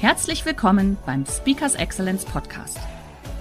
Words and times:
Herzlich 0.00 0.46
willkommen 0.46 0.96
beim 1.06 1.26
Speakers 1.26 1.74
Excellence 1.74 2.24
Podcast. 2.24 2.78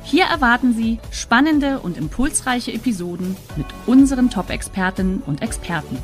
Hier 0.01 0.23
erwarten 0.23 0.73
Sie 0.73 0.97
spannende 1.11 1.79
und 1.79 1.97
impulsreiche 1.97 2.73
Episoden 2.73 3.37
mit 3.57 3.67
unseren 3.85 4.31
Top-Expertinnen 4.31 5.21
und 5.27 5.43
Experten. 5.43 5.99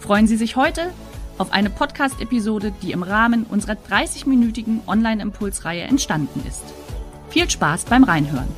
Freuen 0.00 0.26
Sie 0.26 0.36
sich 0.36 0.56
heute 0.56 0.90
auf 1.38 1.52
eine 1.52 1.70
Podcast-Episode, 1.70 2.72
die 2.82 2.90
im 2.90 3.04
Rahmen 3.04 3.44
unserer 3.44 3.74
30-minütigen 3.74 4.80
Online-Impulsreihe 4.88 5.82
entstanden 5.82 6.42
ist. 6.48 6.64
Viel 7.28 7.48
Spaß 7.48 7.84
beim 7.84 8.02
Reinhören. 8.02 8.48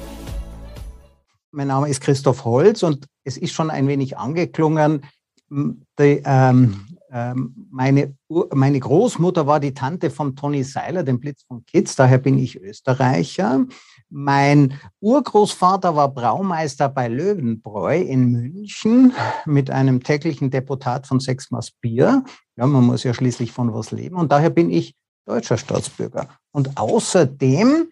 Mein 1.50 1.68
Name 1.68 1.90
ist 1.90 2.00
Christoph 2.00 2.46
Holz 2.46 2.82
und 2.82 3.04
es 3.24 3.36
ist 3.36 3.52
schon 3.52 3.68
ein 3.68 3.88
wenig 3.88 4.16
angeklungen. 4.16 5.02
Die, 5.50 6.22
ähm, 6.24 6.86
meine, 7.12 8.14
meine 8.52 8.78
Großmutter 8.78 9.46
war 9.46 9.58
die 9.58 9.74
Tante 9.74 10.10
von 10.10 10.36
Toni 10.36 10.62
Seiler, 10.62 11.02
dem 11.02 11.18
Blitz 11.18 11.42
von 11.42 11.64
Kitz, 11.64 11.96
daher 11.96 12.18
bin 12.18 12.38
ich 12.38 12.60
Österreicher. 12.60 13.66
Mein 14.08 14.74
Urgroßvater 15.00 15.94
war 15.96 16.12
Braumeister 16.12 16.88
bei 16.88 17.08
Löwenbräu 17.08 18.00
in 18.00 18.30
München 18.30 19.12
mit 19.44 19.70
einem 19.70 20.02
täglichen 20.02 20.50
Deputat 20.50 21.06
von 21.06 21.20
sechs 21.20 21.50
Maß 21.50 21.72
Bier. 21.80 22.24
Ja, 22.56 22.66
man 22.66 22.84
muss 22.84 23.04
ja 23.04 23.14
schließlich 23.14 23.52
von 23.52 23.72
was 23.74 23.90
leben 23.90 24.16
und 24.16 24.30
daher 24.32 24.50
bin 24.50 24.70
ich 24.70 24.94
deutscher 25.26 25.58
Staatsbürger. 25.58 26.28
Und 26.52 26.76
außerdem 26.76 27.88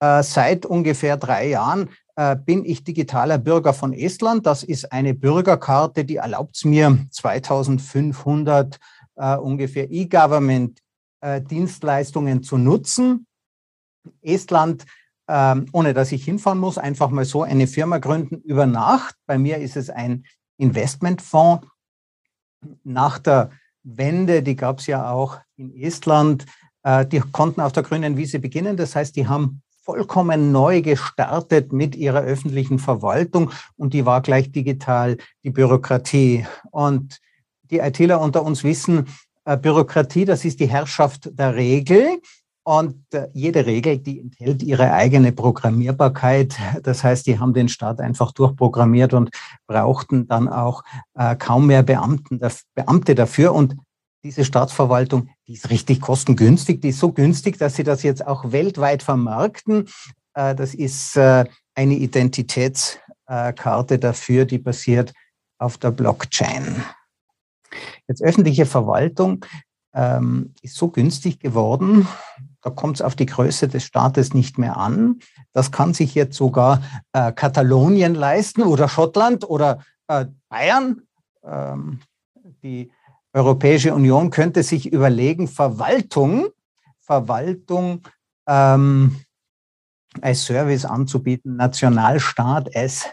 äh, 0.00 0.22
seit 0.22 0.66
ungefähr 0.66 1.16
drei 1.16 1.48
Jahren 1.48 1.90
bin 2.44 2.66
ich 2.66 2.84
digitaler 2.84 3.38
Bürger 3.38 3.72
von 3.72 3.94
Estland. 3.94 4.44
Das 4.44 4.62
ist 4.62 4.92
eine 4.92 5.14
Bürgerkarte, 5.14 6.04
die 6.04 6.16
erlaubt 6.16 6.56
es 6.56 6.64
mir 6.64 6.98
2500 7.10 8.78
äh, 9.20 9.36
ungefähr 9.36 9.90
E-Government-Dienstleistungen 9.90 12.38
äh, 12.38 12.42
zu 12.42 12.58
nutzen. 12.58 13.26
Estland, 14.22 14.86
ähm, 15.28 15.66
ohne 15.72 15.92
dass 15.94 16.12
ich 16.12 16.24
hinfahren 16.24 16.58
muss, 16.58 16.78
einfach 16.78 17.10
mal 17.10 17.24
so 17.24 17.42
eine 17.42 17.66
Firma 17.66 17.98
gründen 17.98 18.40
über 18.42 18.66
Nacht. 18.66 19.16
Bei 19.26 19.38
mir 19.38 19.56
ist 19.58 19.76
es 19.76 19.90
ein 19.90 20.24
Investmentfonds. 20.56 21.66
Nach 22.82 23.18
der 23.18 23.50
Wende, 23.82 24.42
die 24.42 24.56
gab 24.56 24.80
es 24.80 24.86
ja 24.86 25.10
auch 25.10 25.38
in 25.56 25.74
Estland, 25.74 26.46
äh, 26.82 27.06
die 27.06 27.20
konnten 27.20 27.60
auf 27.60 27.72
der 27.72 27.82
grünen 27.82 28.16
Wiese 28.16 28.38
beginnen. 28.38 28.76
Das 28.76 28.96
heißt, 28.96 29.16
die 29.16 29.28
haben 29.28 29.62
vollkommen 29.82 30.52
neu 30.52 30.82
gestartet 30.82 31.72
mit 31.72 31.96
ihrer 31.96 32.20
öffentlichen 32.20 32.78
Verwaltung 32.78 33.50
und 33.76 33.94
die 33.94 34.06
war 34.06 34.20
gleich 34.20 34.52
digital, 34.52 35.16
die 35.42 35.50
Bürokratie. 35.50 36.46
Und 36.70 37.18
die 37.70 37.78
ITler 37.78 38.20
unter 38.20 38.44
uns 38.44 38.64
wissen, 38.64 39.06
äh, 39.44 39.56
Bürokratie, 39.56 40.24
das 40.24 40.44
ist 40.44 40.60
die 40.60 40.68
Herrschaft 40.68 41.30
der 41.38 41.54
Regel. 41.54 42.20
Und 42.62 43.02
äh, 43.14 43.28
jede 43.32 43.64
Regel, 43.64 43.98
die 43.98 44.20
enthält 44.20 44.62
ihre 44.62 44.92
eigene 44.92 45.32
Programmierbarkeit. 45.32 46.56
Das 46.82 47.02
heißt, 47.02 47.26
die 47.26 47.38
haben 47.38 47.54
den 47.54 47.68
Staat 47.68 48.00
einfach 48.00 48.32
durchprogrammiert 48.32 49.14
und 49.14 49.30
brauchten 49.66 50.28
dann 50.28 50.48
auch 50.48 50.82
äh, 51.14 51.36
kaum 51.36 51.66
mehr 51.66 51.82
Beamten, 51.82 52.38
Beamte 52.74 53.14
dafür. 53.14 53.54
Und 53.54 53.76
diese 54.22 54.44
Staatsverwaltung, 54.44 55.30
die 55.46 55.54
ist 55.54 55.70
richtig 55.70 56.00
kostengünstig, 56.00 56.80
die 56.80 56.90
ist 56.90 56.98
so 56.98 57.12
günstig, 57.12 57.58
dass 57.58 57.76
sie 57.76 57.84
das 57.84 58.02
jetzt 58.02 58.26
auch 58.26 58.52
weltweit 58.52 59.02
vermarkten. 59.02 59.88
Äh, 60.34 60.54
das 60.54 60.74
ist 60.74 61.16
äh, 61.16 61.44
eine 61.74 61.94
Identitätskarte 61.94 63.98
dafür, 63.98 64.44
die 64.44 64.58
basiert 64.58 65.12
auf 65.58 65.78
der 65.78 65.90
Blockchain. 65.90 66.84
Jetzt 68.08 68.22
öffentliche 68.22 68.66
Verwaltung 68.66 69.46
ähm, 69.94 70.54
ist 70.62 70.76
so 70.76 70.88
günstig 70.88 71.40
geworden, 71.40 72.06
da 72.62 72.70
kommt 72.70 72.96
es 72.96 73.02
auf 73.02 73.16
die 73.16 73.26
Größe 73.26 73.68
des 73.68 73.84
Staates 73.84 74.34
nicht 74.34 74.58
mehr 74.58 74.76
an. 74.76 75.20
Das 75.52 75.72
kann 75.72 75.94
sich 75.94 76.14
jetzt 76.14 76.36
sogar 76.36 76.82
äh, 77.12 77.32
Katalonien 77.32 78.14
leisten 78.14 78.62
oder 78.62 78.88
Schottland 78.88 79.48
oder 79.48 79.82
Bayern. 80.48 81.02
Ähm, 81.44 82.00
die 82.62 82.90
Europäische 83.32 83.94
Union 83.94 84.30
könnte 84.30 84.62
sich 84.62 84.92
überlegen, 84.92 85.46
Verwaltung, 85.46 86.48
Verwaltung 86.98 88.02
ähm, 88.48 89.20
als 90.20 90.44
Service 90.44 90.84
anzubieten, 90.84 91.56
Nationalstaat 91.56 92.74
als, 92.74 93.08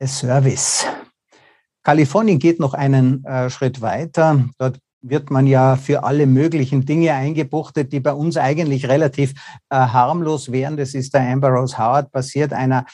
als 0.00 0.18
Service. 0.18 0.86
Kalifornien 1.82 2.38
geht 2.38 2.60
noch 2.60 2.74
einen 2.74 3.24
äh, 3.24 3.48
Schritt 3.48 3.80
weiter. 3.80 4.44
Dort 4.58 4.78
wird 5.02 5.30
man 5.30 5.46
ja 5.46 5.76
für 5.76 6.04
alle 6.04 6.26
möglichen 6.26 6.84
Dinge 6.84 7.14
eingebuchtet, 7.14 7.92
die 7.92 8.00
bei 8.00 8.12
uns 8.12 8.36
eigentlich 8.36 8.88
relativ 8.88 9.32
äh, 9.70 9.76
harmlos 9.76 10.52
wären. 10.52 10.76
Das 10.76 10.94
ist 10.94 11.14
der 11.14 11.22
Amber 11.22 11.48
Rose 11.48 11.78
Howard 11.78 12.12
passiert, 12.12 12.52
einer 12.52 12.84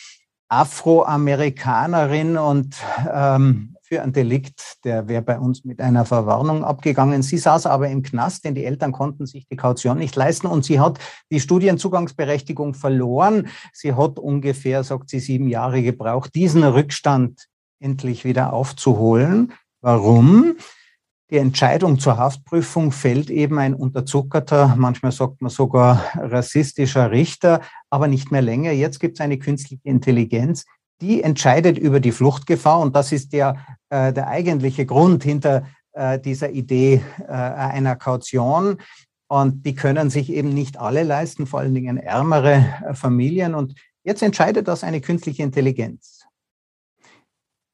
Afroamerikanerin 0.48 2.36
und 2.36 2.76
ähm, 3.12 3.75
für 3.86 4.02
ein 4.02 4.12
Delikt, 4.12 4.78
der 4.84 5.06
wäre 5.06 5.22
bei 5.22 5.38
uns 5.38 5.64
mit 5.64 5.80
einer 5.80 6.04
Verwarnung 6.04 6.64
abgegangen. 6.64 7.22
Sie 7.22 7.38
saß 7.38 7.66
aber 7.66 7.88
im 7.88 8.02
Knast, 8.02 8.44
denn 8.44 8.56
die 8.56 8.64
Eltern 8.64 8.90
konnten 8.90 9.26
sich 9.26 9.46
die 9.46 9.56
Kaution 9.56 9.98
nicht 9.98 10.16
leisten 10.16 10.48
und 10.48 10.64
sie 10.64 10.80
hat 10.80 10.98
die 11.30 11.38
Studienzugangsberechtigung 11.38 12.74
verloren. 12.74 13.48
Sie 13.72 13.94
hat 13.94 14.18
ungefähr, 14.18 14.82
sagt 14.82 15.10
sie, 15.10 15.20
sieben 15.20 15.48
Jahre 15.48 15.82
gebraucht, 15.82 16.34
diesen 16.34 16.64
Rückstand 16.64 17.46
endlich 17.78 18.24
wieder 18.24 18.52
aufzuholen. 18.52 19.52
Warum? 19.80 20.56
Die 21.30 21.38
Entscheidung 21.38 21.98
zur 21.98 22.18
Haftprüfung 22.18 22.92
fällt 22.92 23.30
eben 23.30 23.58
ein 23.58 23.74
unterzuckerter, 23.74 24.74
manchmal 24.76 25.10
sagt 25.10 25.42
man 25.42 25.50
sogar 25.50 26.04
rassistischer 26.14 27.10
Richter, 27.10 27.62
aber 27.90 28.06
nicht 28.06 28.30
mehr 28.30 28.42
länger. 28.42 28.70
Jetzt 28.70 29.00
gibt 29.00 29.18
es 29.18 29.20
eine 29.20 29.36
künstliche 29.36 29.82
Intelligenz, 29.82 30.66
die 31.00 31.22
entscheidet 31.22 31.78
über 31.78 32.00
die 32.00 32.12
Fluchtgefahr 32.12 32.80
und 32.80 32.96
das 32.96 33.12
ist 33.12 33.32
der, 33.32 33.56
äh, 33.90 34.12
der 34.12 34.28
eigentliche 34.28 34.86
Grund 34.86 35.24
hinter 35.24 35.66
äh, 35.92 36.18
dieser 36.18 36.50
Idee 36.50 37.02
äh, 37.20 37.32
einer 37.32 37.96
Kaution. 37.96 38.78
Und 39.28 39.66
die 39.66 39.74
können 39.74 40.08
sich 40.10 40.30
eben 40.30 40.50
nicht 40.50 40.78
alle 40.78 41.02
leisten, 41.02 41.46
vor 41.46 41.60
allen 41.60 41.74
Dingen 41.74 41.96
ärmere 41.96 42.64
äh, 42.84 42.94
Familien. 42.94 43.54
Und 43.54 43.74
jetzt 44.04 44.22
entscheidet 44.22 44.68
das 44.68 44.84
eine 44.84 45.00
künstliche 45.00 45.42
Intelligenz. 45.42 46.24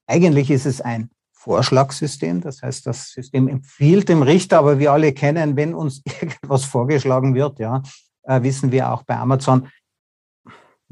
Eigentlich 0.07 0.51
ist 0.51 0.67
es 0.67 0.81
ein 0.81 1.11
Vorschlagssystem. 1.33 2.41
Das 2.41 2.63
heißt, 2.63 2.87
das 2.87 3.11
System 3.11 3.49
empfiehlt 3.49 4.09
dem 4.09 4.23
Richter, 4.23 4.59
aber 4.59 4.79
wir 4.79 4.93
alle 4.93 5.13
kennen, 5.13 5.57
wenn 5.57 5.75
uns 5.75 6.03
irgendwas 6.21 6.65
vorgeschlagen 6.65 7.35
wird, 7.35 7.59
ja, 7.59 7.83
äh, 8.23 8.43
wissen 8.43 8.71
wir 8.73 8.93
auch 8.93 9.03
bei 9.03 9.17
Amazon, 9.17 9.69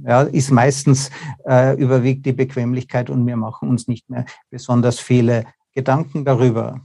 ja, 0.05 0.23
ist 0.23 0.51
meistens 0.51 1.11
äh, 1.47 1.77
überwiegt 1.77 2.27
die 2.27 2.33
Bequemlichkeit 2.33 3.11
und 3.11 3.27
wir 3.27 3.37
machen 3.37 3.69
uns 3.69 3.89
nicht 3.89 4.09
mehr 4.11 4.25
besonders 4.51 5.01
viele 5.01 5.45
Gedanken 5.75 6.25
darüber. 6.25 6.81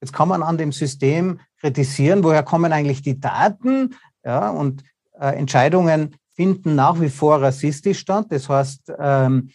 Jetzt 0.00 0.12
kann 0.12 0.28
man 0.28 0.42
an 0.42 0.56
dem 0.56 0.72
System 0.72 1.40
kritisieren, 1.60 2.24
woher 2.24 2.42
kommen 2.42 2.72
eigentlich 2.72 3.02
die 3.02 3.20
Daten? 3.20 3.94
Ja, 4.24 4.50
und 4.50 4.82
äh, 5.18 5.36
Entscheidungen 5.36 6.16
finden 6.34 6.74
nach 6.74 7.00
wie 7.00 7.10
vor 7.10 7.42
rassistisch 7.42 7.98
statt. 7.98 8.26
Das 8.30 8.48
heißt, 8.48 8.92
ähm, 8.98 9.50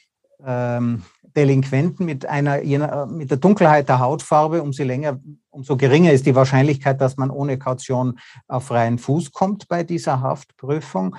ähm, 0.45 1.04
Delinquenten 1.36 2.06
mit 2.06 2.25
einer 2.25 3.06
mit 3.07 3.30
der 3.30 3.38
Dunkelheit 3.38 3.89
der 3.89 4.00
Hautfarbe, 4.00 4.62
umso 4.62 4.83
länger, 4.83 5.19
umso 5.50 5.75
geringer 5.75 6.13
ist 6.13 6.25
die 6.25 6.36
Wahrscheinlichkeit, 6.36 7.01
dass 7.01 7.18
man 7.18 7.30
ohne 7.30 7.57
Kaution 7.57 8.19
auf 8.48 8.66
freien 8.66 8.98
Fuß 9.00 9.31
kommt 9.31 9.68
bei 9.68 9.83
dieser 9.83 10.22
Haftprüfung. 10.22 11.16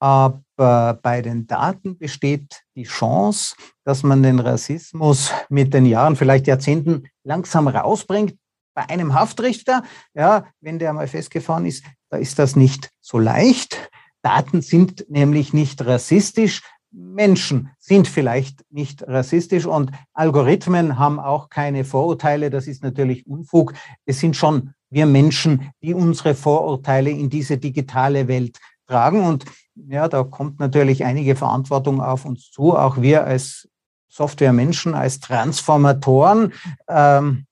Aber 0.00 0.42
bei 0.56 1.22
den 1.22 1.46
Daten 1.46 1.98
besteht 1.98 2.62
die 2.74 2.84
Chance, 2.84 3.54
dass 3.84 4.02
man 4.02 4.22
den 4.22 4.40
Rassismus 4.40 5.32
mit 5.48 5.72
den 5.74 5.86
Jahren, 5.86 6.16
vielleicht 6.16 6.46
Jahrzehnten 6.46 7.08
langsam 7.24 7.68
rausbringt. 7.68 8.36
Bei 8.74 8.88
einem 8.88 9.14
Haftrichter, 9.14 9.82
ja, 10.14 10.46
wenn 10.60 10.78
der 10.78 10.92
mal 10.92 11.08
festgefahren 11.08 11.66
ist, 11.66 11.84
da 12.10 12.16
ist 12.16 12.38
das 12.38 12.54
nicht 12.56 12.90
so 13.00 13.18
leicht. 13.18 13.90
Daten 14.22 14.62
sind 14.62 15.06
nämlich 15.08 15.52
nicht 15.52 15.84
rassistisch. 15.84 16.62
Menschen 16.90 17.70
sind 17.78 18.08
vielleicht 18.08 18.64
nicht 18.70 19.06
rassistisch 19.06 19.66
und 19.66 19.90
Algorithmen 20.14 20.98
haben 20.98 21.20
auch 21.20 21.50
keine 21.50 21.84
Vorurteile. 21.84 22.50
Das 22.50 22.66
ist 22.66 22.82
natürlich 22.82 23.26
Unfug. 23.26 23.74
Es 24.06 24.20
sind 24.20 24.36
schon 24.36 24.72
wir 24.90 25.06
Menschen, 25.06 25.70
die 25.82 25.92
unsere 25.92 26.34
Vorurteile 26.34 27.10
in 27.10 27.28
diese 27.28 27.58
digitale 27.58 28.26
Welt 28.26 28.58
tragen. 28.88 29.24
Und 29.24 29.44
ja, 29.74 30.08
da 30.08 30.24
kommt 30.24 30.58
natürlich 30.58 31.04
einige 31.04 31.36
Verantwortung 31.36 32.00
auf 32.00 32.24
uns 32.24 32.50
zu, 32.50 32.76
auch 32.76 33.00
wir 33.00 33.24
als 33.24 33.68
Softwaremenschen, 34.08 34.94
als 34.94 35.20
Transformatoren. 35.20 36.52
Ähm, 36.88 37.46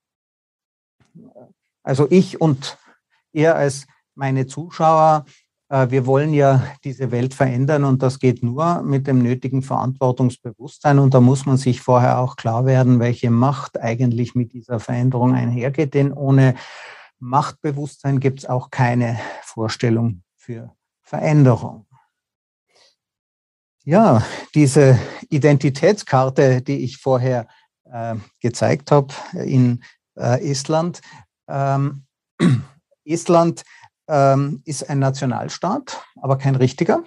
also 1.83 2.09
ich 2.11 2.41
und 2.41 2.79
ihr 3.33 3.55
als 3.55 3.87
meine 4.15 4.47
Zuschauer, 4.47 5.27
äh, 5.69 5.91
wir 5.91 6.07
wollen 6.07 6.33
ja 6.33 6.67
diese 6.83 7.11
Welt 7.11 7.35
verändern 7.35 7.85
und 7.85 8.03
das 8.03 8.19
geht 8.19 8.43
nur 8.43 8.83
mit 8.83 9.07
dem 9.07 9.23
nötigen 9.23 9.63
Verantwortungsbewusstsein. 9.63 10.99
Und 10.99 11.15
da 11.15 11.21
muss 11.21 11.47
man 11.47 11.59
sich 11.59 11.81
vorher 11.81 12.19
auch 12.19 12.37
klar 12.37 12.67
werden, 12.67 12.99
welche 12.99 13.31
Macht 13.31 13.79
eigentlich 13.79 14.35
mit 14.35 14.53
dieser 14.53 14.81
Veränderung 14.81 15.35
einhergeht. 15.35 15.95
Denn 15.95 16.13
ohne 16.13 16.55
Machtbewusstsein 17.19 18.21
gibt 18.21 18.41
es 18.41 18.47
auch 18.47 18.71
keine 18.71 19.19
Vorstellung 19.43 20.23
für 20.35 20.75
Veränderung. 21.07 21.87
Ja, 23.85 24.25
diese 24.55 24.99
Identitätskarte, 25.31 26.61
die 26.61 26.85
ich 26.85 26.99
vorher 26.99 27.47
äh, 27.85 28.17
gezeigt 28.41 28.91
habe 28.91 29.15
in 29.33 29.85
äh, 30.17 30.51
Estland. 30.51 31.01
Ähm, 31.49 32.07
Estland 33.05 33.63
ähm, 34.09 34.63
ist 34.65 34.91
ein 34.91 34.99
Nationalstaat, 34.99 36.05
aber 36.21 36.39
kein 36.39 36.57
richtiger. 36.57 37.05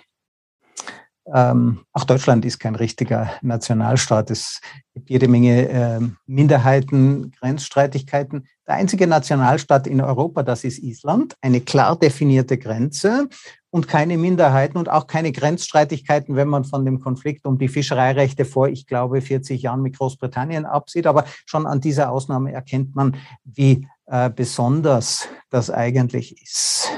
Ähm, 1.34 1.82
auch 1.94 2.06
Deutschland 2.06 2.44
ist 2.46 2.60
kein 2.60 2.76
richtiger 2.76 3.30
Nationalstaat. 3.42 4.32
Es 4.32 4.62
gibt 4.94 5.10
jede 5.10 5.28
Menge 5.28 5.70
äh, 5.70 6.00
Minderheiten, 6.26 7.32
Grenzstreitigkeiten. 7.40 8.48
Der 8.68 8.76
einzige 8.76 9.06
Nationalstaat 9.06 9.86
in 9.86 10.02
Europa, 10.02 10.44
das 10.44 10.64
ist 10.64 10.80
Island, 10.80 11.36
eine 11.42 11.62
klar 11.62 11.98
definierte 11.98 12.58
Grenze 12.58 13.28
und 13.70 13.88
keine 13.88 14.18
Minderheiten 14.18 14.78
und 14.78 14.90
auch 14.90 15.08
keine 15.08 15.32
Grenzstreitigkeiten, 15.32 16.36
wenn 16.36 16.48
man 16.48 16.64
von 16.64 16.86
dem 16.86 17.00
Konflikt 17.00 17.46
um 17.46 17.58
die 17.58 17.68
Fischereirechte 17.68 18.46
vor, 18.46 18.68
ich 18.68 18.88
glaube, 18.88 19.22
40 19.22 19.62
Jahren 19.62 19.84
mit 19.84 19.98
Großbritannien 19.98 20.66
absieht. 20.66 21.06
Aber 21.06 21.26
schon 21.46 21.68
an 21.68 21.80
dieser 21.80 22.12
Ausnahme 22.12 22.52
erkennt 22.52 22.96
man, 22.96 23.18
wie 23.44 23.88
äh, 24.08 24.30
besonders 24.30 25.28
das 25.50 25.70
eigentlich 25.70 26.42
ist. 26.42 26.90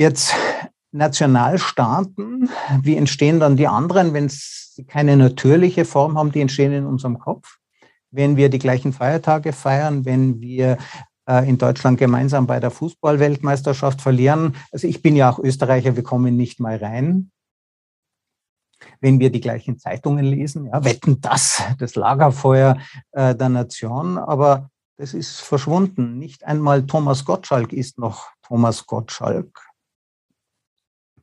Jetzt 0.00 0.32
Nationalstaaten, 0.92 2.48
wie 2.82 2.96
entstehen 2.96 3.40
dann 3.40 3.56
die 3.56 3.68
anderen, 3.68 4.14
wenn 4.14 4.28
sie 4.28 4.84
keine 4.84 5.16
natürliche 5.16 5.84
Form 5.84 6.16
haben, 6.18 6.32
die 6.32 6.40
entstehen 6.40 6.72
in 6.72 6.86
unserem 6.86 7.18
Kopf? 7.18 7.58
Wenn 8.10 8.36
wir 8.36 8.48
die 8.48 8.58
gleichen 8.58 8.92
Feiertage 8.92 9.52
feiern, 9.52 10.04
wenn 10.04 10.40
wir 10.40 10.78
äh, 11.28 11.46
in 11.48 11.58
Deutschland 11.58 11.98
gemeinsam 11.98 12.46
bei 12.46 12.58
der 12.58 12.70
Fußballweltmeisterschaft 12.70 14.00
verlieren. 14.00 14.56
Also 14.72 14.88
ich 14.88 15.02
bin 15.02 15.14
ja 15.14 15.30
auch 15.30 15.38
Österreicher, 15.38 15.94
wir 15.94 16.02
kommen 16.02 16.36
nicht 16.36 16.58
mal 16.58 16.76
rein. 16.76 17.30
Wenn 19.00 19.20
wir 19.20 19.30
die 19.30 19.40
gleichen 19.40 19.78
Zeitungen 19.78 20.24
lesen, 20.24 20.66
ja, 20.66 20.84
wetten 20.84 21.20
das, 21.20 21.62
das 21.78 21.96
Lagerfeuer 21.96 22.78
äh, 23.12 23.34
der 23.34 23.48
Nation, 23.50 24.16
aber 24.16 24.70
das 24.96 25.14
ist 25.14 25.40
verschwunden. 25.40 26.18
Nicht 26.18 26.44
einmal 26.44 26.86
Thomas 26.86 27.24
Gottschalk 27.24 27.72
ist 27.72 27.98
noch 27.98 28.30
Thomas 28.42 28.86
Gottschalk. 28.86 29.67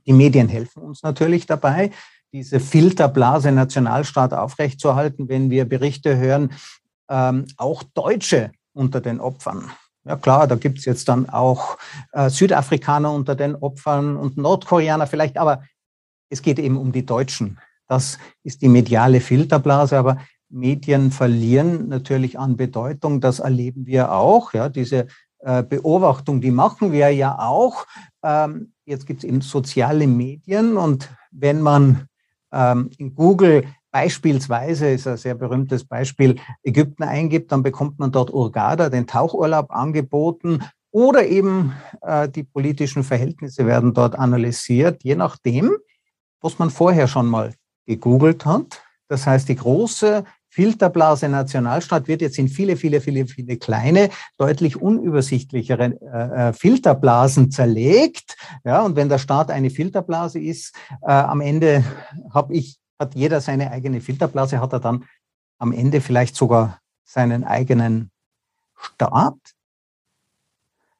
Die 0.06 0.14
Medien 0.14 0.48
helfen 0.50 0.84
uns 0.84 1.04
natürlich 1.04 1.46
dabei, 1.46 1.92
diese 2.32 2.60
Filterblase 2.60 3.52
Nationalstaat 3.52 4.34
aufrechtzuerhalten, 4.34 5.30
wenn 5.30 5.50
wir 5.50 5.66
Berichte 5.66 6.18
hören, 6.18 6.52
ähm, 7.10 7.46
auch 7.58 7.84
Deutsche 7.84 8.52
unter 8.74 9.02
den 9.02 9.20
Opfern. 9.20 9.72
Ja 10.04 10.16
klar, 10.18 10.48
da 10.48 10.56
gibt 10.56 10.80
es 10.80 10.86
jetzt 10.86 11.08
dann 11.08 11.30
auch 11.30 11.78
äh, 12.12 12.30
Südafrikaner 12.30 13.12
unter 13.12 13.36
den 13.36 13.56
Opfern 13.56 14.18
und 14.18 14.38
Nordkoreaner 14.38 15.08
vielleicht, 15.08 15.38
aber 15.38 15.64
es 16.30 16.42
geht 16.42 16.60
eben 16.60 16.78
um 16.78 16.92
die 16.92 17.06
Deutschen. 17.06 17.60
Das 17.88 18.20
ist 18.44 18.62
die 18.62 18.68
mediale 18.68 19.22
Filterblase, 19.22 19.98
aber 19.98 20.18
Medien 20.50 21.12
verlieren 21.12 21.88
natürlich 21.88 22.38
an 22.38 22.56
Bedeutung. 22.56 23.22
Das 23.22 23.40
erleben 23.40 23.86
wir 23.86 24.12
auch. 24.12 24.54
Ja, 24.54 24.70
diese 24.70 25.08
Beobachtung, 25.64 26.42
die 26.42 26.52
machen 26.52 26.92
wir 26.92 27.12
ja 27.12 27.38
auch. 27.40 27.86
Ähm, 28.24 28.74
jetzt 28.86 29.06
gibt 29.06 29.24
es 29.24 29.30
eben 29.30 29.42
soziale 29.42 30.08
Medien 30.08 30.78
und 30.78 31.10
wenn 31.32 31.62
man 31.62 32.08
ähm, 32.52 32.90
in 32.98 33.14
Google 33.14 33.66
beispielsweise, 33.92 34.90
ist 34.90 35.08
ein 35.08 35.18
sehr 35.18 35.36
berühmtes 35.36 35.86
Beispiel, 35.86 36.36
Ägypten 36.64 37.04
eingibt, 37.04 37.52
dann 37.52 37.64
bekommt 37.64 38.00
man 38.00 38.12
dort 38.12 38.34
Urgada, 38.34 38.90
den 38.90 39.08
Tauchurlaub 39.08 39.72
angeboten 39.72 40.64
oder 40.92 41.26
eben 41.26 41.74
äh, 42.02 42.28
die 42.28 42.44
politischen 42.44 43.04
Verhältnisse 43.04 43.66
werden 43.66 43.94
dort 43.94 44.18
analysiert, 44.18 45.04
je 45.04 45.16
nachdem, 45.16 45.78
was 46.42 46.60
man 46.60 46.70
vorher 46.70 47.08
schon 47.08 47.28
mal 47.28 47.54
gegoogelt 47.86 48.46
hat. 48.46 48.82
Das 49.08 49.28
heißt, 49.28 49.48
die 49.50 49.56
große 49.56 50.24
Filterblase 50.56 51.28
Nationalstaat 51.28 52.08
wird 52.08 52.22
jetzt 52.22 52.38
in 52.38 52.48
viele, 52.48 52.78
viele, 52.78 53.02
viele, 53.02 53.28
viele 53.28 53.58
kleine, 53.58 54.10
deutlich 54.38 54.82
unübersichtlichere 54.82 56.00
äh, 56.02 56.48
äh, 56.48 56.54
Filterblasen 56.54 57.52
zerlegt. 57.52 58.38
Ja, 58.64 58.84
und 58.84 58.96
wenn 58.96 59.10
der 59.10 59.18
Staat 59.18 59.52
eine 59.52 59.70
Filterblase 59.70 60.40
ist, 60.40 60.74
äh, 61.02 61.12
am 61.12 61.42
Ende 61.42 61.84
habe 62.34 62.54
ich, 62.54 62.78
hat 62.98 63.16
jeder 63.16 63.42
seine 63.42 63.70
eigene 63.70 64.00
Filterblase, 64.00 64.62
hat 64.62 64.72
er 64.72 64.80
dann 64.80 65.04
am 65.58 65.74
Ende 65.74 66.00
vielleicht 66.00 66.38
sogar 66.38 66.80
seinen 67.04 67.44
eigenen 67.44 68.10
Staat. 68.78 69.36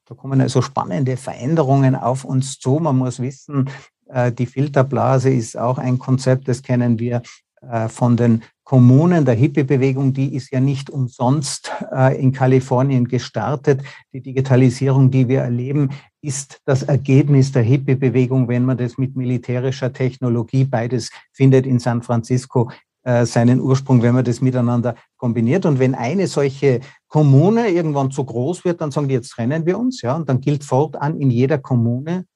Da 0.04 0.14
kommen 0.14 0.42
also 0.42 0.60
spannende 0.60 1.16
Veränderungen 1.16 1.96
auf 1.96 2.26
uns 2.26 2.58
zu. 2.58 2.78
Man 2.78 2.98
muss 2.98 3.20
wissen, 3.20 3.70
äh, 4.08 4.32
die 4.32 4.44
Filterblase 4.44 5.30
ist 5.30 5.56
auch 5.56 5.78
ein 5.78 5.98
Konzept, 5.98 6.46
das 6.46 6.62
kennen 6.62 6.98
wir 6.98 7.22
äh, 7.62 7.88
von 7.88 8.18
den 8.18 8.42
Kommunen 8.66 9.24
der 9.24 9.36
Hippie-Bewegung, 9.36 10.12
die 10.12 10.34
ist 10.34 10.50
ja 10.50 10.58
nicht 10.58 10.90
umsonst 10.90 11.70
äh, 11.92 12.20
in 12.20 12.32
Kalifornien 12.32 13.06
gestartet. 13.06 13.80
Die 14.12 14.20
Digitalisierung, 14.20 15.08
die 15.08 15.28
wir 15.28 15.42
erleben, 15.42 15.90
ist 16.20 16.60
das 16.64 16.82
Ergebnis 16.82 17.52
der 17.52 17.62
Hippie-Bewegung, 17.62 18.48
wenn 18.48 18.64
man 18.64 18.76
das 18.76 18.98
mit 18.98 19.14
militärischer 19.14 19.92
Technologie, 19.92 20.64
beides 20.64 21.10
findet 21.32 21.64
in 21.64 21.78
San 21.78 22.02
Francisco 22.02 22.72
äh, 23.04 23.24
seinen 23.24 23.60
Ursprung, 23.60 24.02
wenn 24.02 24.16
man 24.16 24.24
das 24.24 24.40
miteinander 24.40 24.96
kombiniert. 25.16 25.64
Und 25.64 25.78
wenn 25.78 25.94
eine 25.94 26.26
solche 26.26 26.80
Kommune 27.06 27.68
irgendwann 27.68 28.10
zu 28.10 28.24
groß 28.24 28.64
wird, 28.64 28.80
dann 28.80 28.90
sagen 28.90 29.06
die, 29.06 29.14
jetzt 29.14 29.28
trennen 29.28 29.64
wir 29.64 29.78
uns, 29.78 30.02
ja, 30.02 30.16
und 30.16 30.28
dann 30.28 30.40
gilt 30.40 30.64
fortan 30.64 31.20
in 31.20 31.30
jeder 31.30 31.58
Kommune 31.58 32.26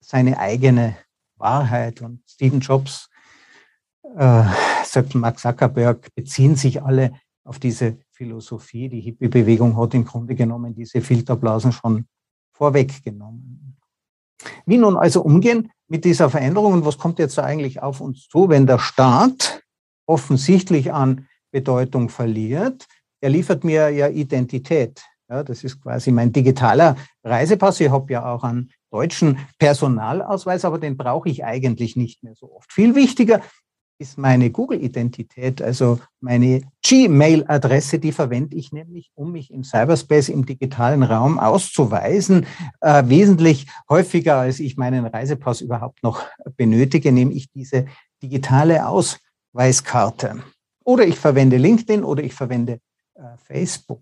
seine 0.00 0.38
eigene 0.38 0.96
Wahrheit. 1.36 2.00
Und 2.00 2.22
Stephen 2.26 2.60
Jobs 2.60 3.09
äh, 4.16 4.44
selbst 4.84 5.14
Mark 5.14 5.38
Zuckerberg 5.38 6.14
beziehen 6.14 6.56
sich 6.56 6.82
alle 6.82 7.12
auf 7.44 7.58
diese 7.58 7.98
Philosophie. 8.10 8.88
Die 8.88 9.00
Hippie-Bewegung 9.00 9.76
hat 9.76 9.94
im 9.94 10.04
Grunde 10.04 10.34
genommen 10.34 10.74
diese 10.74 11.00
Filterblasen 11.00 11.72
schon 11.72 12.06
vorweggenommen. 12.52 13.76
Wie 14.66 14.78
nun 14.78 14.96
also 14.96 15.22
umgehen 15.22 15.70
mit 15.88 16.04
dieser 16.04 16.30
Veränderung 16.30 16.72
und 16.72 16.84
was 16.84 16.98
kommt 16.98 17.18
jetzt 17.18 17.38
eigentlich 17.38 17.82
auf 17.82 18.00
uns 18.00 18.28
zu, 18.28 18.48
wenn 18.48 18.66
der 18.66 18.78
Staat 18.78 19.62
offensichtlich 20.06 20.92
an 20.92 21.26
Bedeutung 21.50 22.08
verliert? 22.08 22.86
Er 23.20 23.30
liefert 23.30 23.64
mir 23.64 23.90
ja 23.90 24.08
Identität. 24.08 25.02
Ja, 25.28 25.44
das 25.44 25.62
ist 25.62 25.80
quasi 25.80 26.10
mein 26.10 26.32
digitaler 26.32 26.96
Reisepass. 27.22 27.80
Ich 27.80 27.90
habe 27.90 28.12
ja 28.12 28.24
auch 28.32 28.42
einen 28.42 28.70
deutschen 28.90 29.38
Personalausweis, 29.58 30.64
aber 30.64 30.78
den 30.78 30.96
brauche 30.96 31.28
ich 31.28 31.44
eigentlich 31.44 31.96
nicht 31.96 32.24
mehr 32.24 32.34
so 32.34 32.52
oft. 32.52 32.72
Viel 32.72 32.94
wichtiger 32.96 33.40
ist 34.00 34.16
meine 34.16 34.50
Google-Identität, 34.50 35.60
also 35.60 36.00
meine 36.20 36.62
Gmail-Adresse, 36.82 37.98
die 37.98 38.12
verwende 38.12 38.56
ich 38.56 38.72
nämlich, 38.72 39.12
um 39.14 39.32
mich 39.32 39.50
im 39.50 39.62
Cyberspace, 39.62 40.30
im 40.30 40.46
digitalen 40.46 41.02
Raum 41.02 41.38
auszuweisen. 41.38 42.46
Äh, 42.80 43.04
wesentlich 43.06 43.66
häufiger, 43.90 44.38
als 44.38 44.58
ich 44.58 44.78
meinen 44.78 45.04
Reisepass 45.04 45.60
überhaupt 45.60 46.02
noch 46.02 46.22
benötige, 46.56 47.12
nehme 47.12 47.32
ich 47.34 47.50
diese 47.50 47.86
digitale 48.22 48.86
Ausweiskarte. 48.88 50.42
Oder 50.82 51.06
ich 51.06 51.18
verwende 51.18 51.58
LinkedIn 51.58 52.02
oder 52.02 52.22
ich 52.22 52.32
verwende 52.32 52.80
äh, 53.14 53.22
Facebook. 53.36 54.00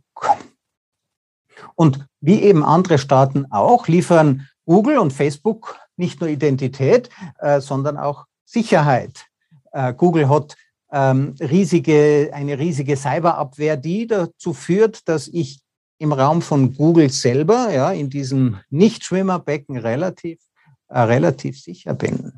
Und 1.75 2.07
wie 2.21 2.41
eben 2.43 2.65
andere 2.65 2.99
Staaten 2.99 3.47
auch, 3.51 3.89
liefern 3.89 4.47
Google 4.65 4.99
und 4.99 5.13
Facebook 5.13 5.77
nicht 5.97 6.21
nur 6.21 6.31
Identität, 6.31 7.11
äh, 7.41 7.61
sondern 7.61 7.97
auch 7.97 8.27
Sicherheit. 8.45 9.27
Äh, 9.73 9.95
Google 9.95 10.29
hat 10.29 10.57
ähm, 10.93 11.35
riesige, 11.41 12.31
eine 12.33 12.59
riesige 12.59 12.97
Cyberabwehr, 12.97 13.77
die 13.77 14.07
dazu 14.07 14.55
führt, 14.55 15.09
dass 15.09 15.29
ich 15.29 15.61
im 15.99 16.13
Raum 16.13 16.43
von 16.43 16.75
Google 16.75 17.11
selber, 17.11 17.71
ja, 17.73 17.91
in 17.93 18.09
diesem 18.09 18.59
Nichtschwimmerbecken 18.71 19.77
relativ, 19.77 20.41
äh, 20.89 21.01
relativ 21.01 21.61
sicher 21.61 21.95
bin. 21.95 22.33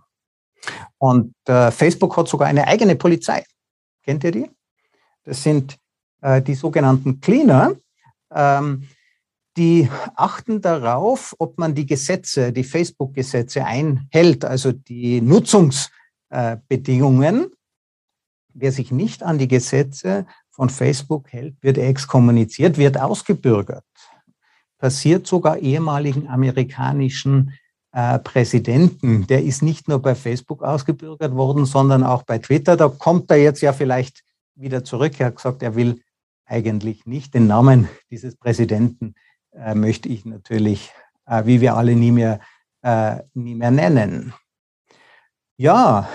Und 0.99 1.35
äh, 1.47 1.71
Facebook 1.71 2.17
hat 2.17 2.29
sogar 2.29 2.49
eine 2.49 2.67
eigene 2.67 2.97
Polizei. 2.97 3.45
Kennt 4.03 4.25
ihr 4.25 4.33
die? 4.33 4.51
Das 5.25 5.43
sind 5.43 5.77
äh, 6.23 6.43
die 6.43 6.55
sogenannten 6.55 7.21
Cleaner. 7.21 7.77
Ähm, 8.33 8.89
die 9.57 9.91
achten 10.15 10.61
darauf, 10.61 11.35
ob 11.39 11.59
man 11.59 11.75
die 11.75 11.85
Gesetze, 11.85 12.53
die 12.53 12.65
Facebook-Gesetze 12.65 13.65
einhält, 13.65 14.45
also 14.45 14.73
die 14.73 15.21
Nutzungsbedingungen. 16.31 17.53
Wer 18.53 18.73
sich 18.73 18.91
nicht 18.91 19.23
an 19.23 19.39
die 19.39 19.49
Gesetze 19.49 20.27
von 20.51 20.71
Facebook 20.71 21.33
hält, 21.33 21.57
wird 21.63 21.79
exkommuniziert, 21.79 22.79
wird 22.79 22.99
ausgebürgert. 22.99 23.85
Passiert 24.79 25.27
sogar 25.27 25.59
ehemaligen 25.59 26.27
amerikanischen 26.29 27.55
äh, 27.93 28.19
Präsidenten. 28.19 29.27
Der 29.27 29.45
ist 29.45 29.63
nicht 29.63 29.89
nur 29.89 30.01
bei 30.01 30.15
Facebook 30.15 30.63
ausgebürgert 30.63 31.35
worden, 31.35 31.65
sondern 31.65 32.03
auch 32.03 32.25
bei 32.25 32.39
Twitter. 32.39 32.77
Da 32.77 32.89
kommt 32.89 33.31
er 33.31 33.37
jetzt 33.37 33.61
ja 33.61 33.73
vielleicht 33.73 34.25
wieder 34.57 34.83
zurück. 34.85 35.19
Er 35.19 35.27
hat 35.27 35.37
gesagt, 35.37 35.63
er 35.63 35.77
will 35.77 36.03
eigentlich 36.45 37.07
nicht 37.07 37.35
den 37.35 37.47
Namen 37.47 37.89
dieses 38.11 38.37
Präsidenten 38.37 39.15
äh, 39.53 39.75
möchte 39.75 40.09
ich 40.09 40.25
natürlich, 40.25 40.91
äh, 41.27 41.45
wie 41.47 41.61
wir 41.61 41.77
alle, 41.77 41.95
nie 41.95 42.11
mehr, 42.11 42.41
äh, 42.83 43.17
nie 43.35 43.55
mehr 43.55 43.71
nennen. 43.71 44.33
Ja, 45.61 46.09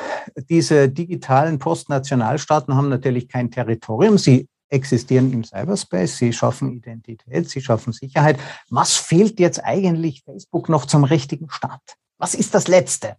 diese 0.49 0.89
digitalen 0.89 1.59
Postnationalstaaten 1.59 2.75
haben 2.75 2.89
natürlich 2.89 3.29
kein 3.29 3.51
Territorium. 3.51 4.17
Sie 4.17 4.49
existieren 4.69 5.31
im 5.31 5.43
Cyberspace, 5.43 6.17
sie 6.17 6.33
schaffen 6.33 6.71
Identität, 6.71 7.47
sie 7.47 7.61
schaffen 7.61 7.93
Sicherheit. 7.93 8.39
Was 8.71 8.95
fehlt 8.95 9.39
jetzt 9.39 9.63
eigentlich 9.63 10.23
Facebook 10.23 10.67
noch 10.67 10.85
zum 10.85 11.03
richtigen 11.03 11.47
Start? 11.51 11.83
Was 12.17 12.33
ist 12.33 12.55
das 12.55 12.67
Letzte? 12.67 13.17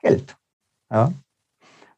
Geld. 0.00 0.36
Ja. 0.90 1.14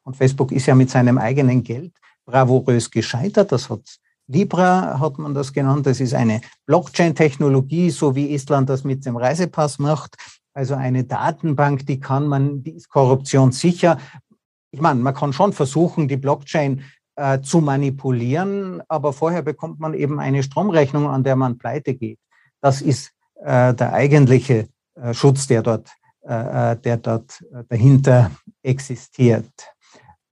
Und 0.05 0.17
Facebook 0.17 0.53
ist 0.53 0.67
ja 0.67 0.77
mit 0.77 0.91
seinem 0.91 1.19
eigenen 1.19 1.65
Geld 1.65 1.93
bravourös 2.25 2.89
gescheitert. 2.89 3.51
Das 3.51 3.69
hat 3.69 3.99
Libra 4.29 5.01
hat 5.01 5.19
man 5.19 5.35
das 5.35 5.53
genannt. 5.53 5.87
Das 5.87 5.99
ist 5.99 6.15
eine 6.15 6.41
Blockchain-Technologie, 6.67 7.91
so 7.91 8.15
wie 8.15 8.33
Estland 8.33 8.69
das 8.69 8.85
mit 8.85 9.05
dem 9.05 9.17
Reisepass 9.17 9.81
macht. 9.81 10.15
Also 10.53 10.75
eine 10.75 11.05
Datenbank, 11.05 11.87
die 11.87 12.01
kann 12.01 12.27
man, 12.27 12.63
die 12.63 12.73
ist 12.73 12.89
korruptionssicher. 12.89 13.99
Ich 14.73 14.81
meine, 14.81 15.01
man 15.01 15.15
kann 15.15 15.33
schon 15.33 15.53
versuchen, 15.53 16.09
die 16.09 16.17
Blockchain 16.17 16.85
äh, 17.17 17.41
zu 17.41 17.61
manipulieren, 17.61 18.83
aber 18.89 19.13
vorher 19.13 19.43
bekommt 19.43 19.81
man 19.81 19.95
eben 19.95 20.19
eine 20.19 20.43
Stromrechnung, 20.43 21.09
an 21.09 21.25
der 21.25 21.37
man 21.37 21.59
pleite 21.59 21.95
geht. 21.95 22.19
Das 22.61 22.83
ist 22.83 23.13
äh, 23.37 23.75
der 23.75 23.93
eigentliche 23.93 24.69
äh, 24.95 25.15
Schutz, 25.15 25.47
der 25.47 25.63
dort, 25.63 25.91
äh, 26.23 26.73
äh, 26.73 26.77
der 26.77 26.97
dort 26.97 27.45
dahinter 27.69 28.31
existiert. 28.63 29.53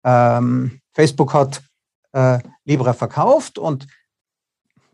Ähm, 0.05 0.81
Facebook 0.93 1.35
hat 1.35 1.63
äh, 2.13 2.39
Libra 2.65 2.93
verkauft 2.93 3.59
und 3.59 3.87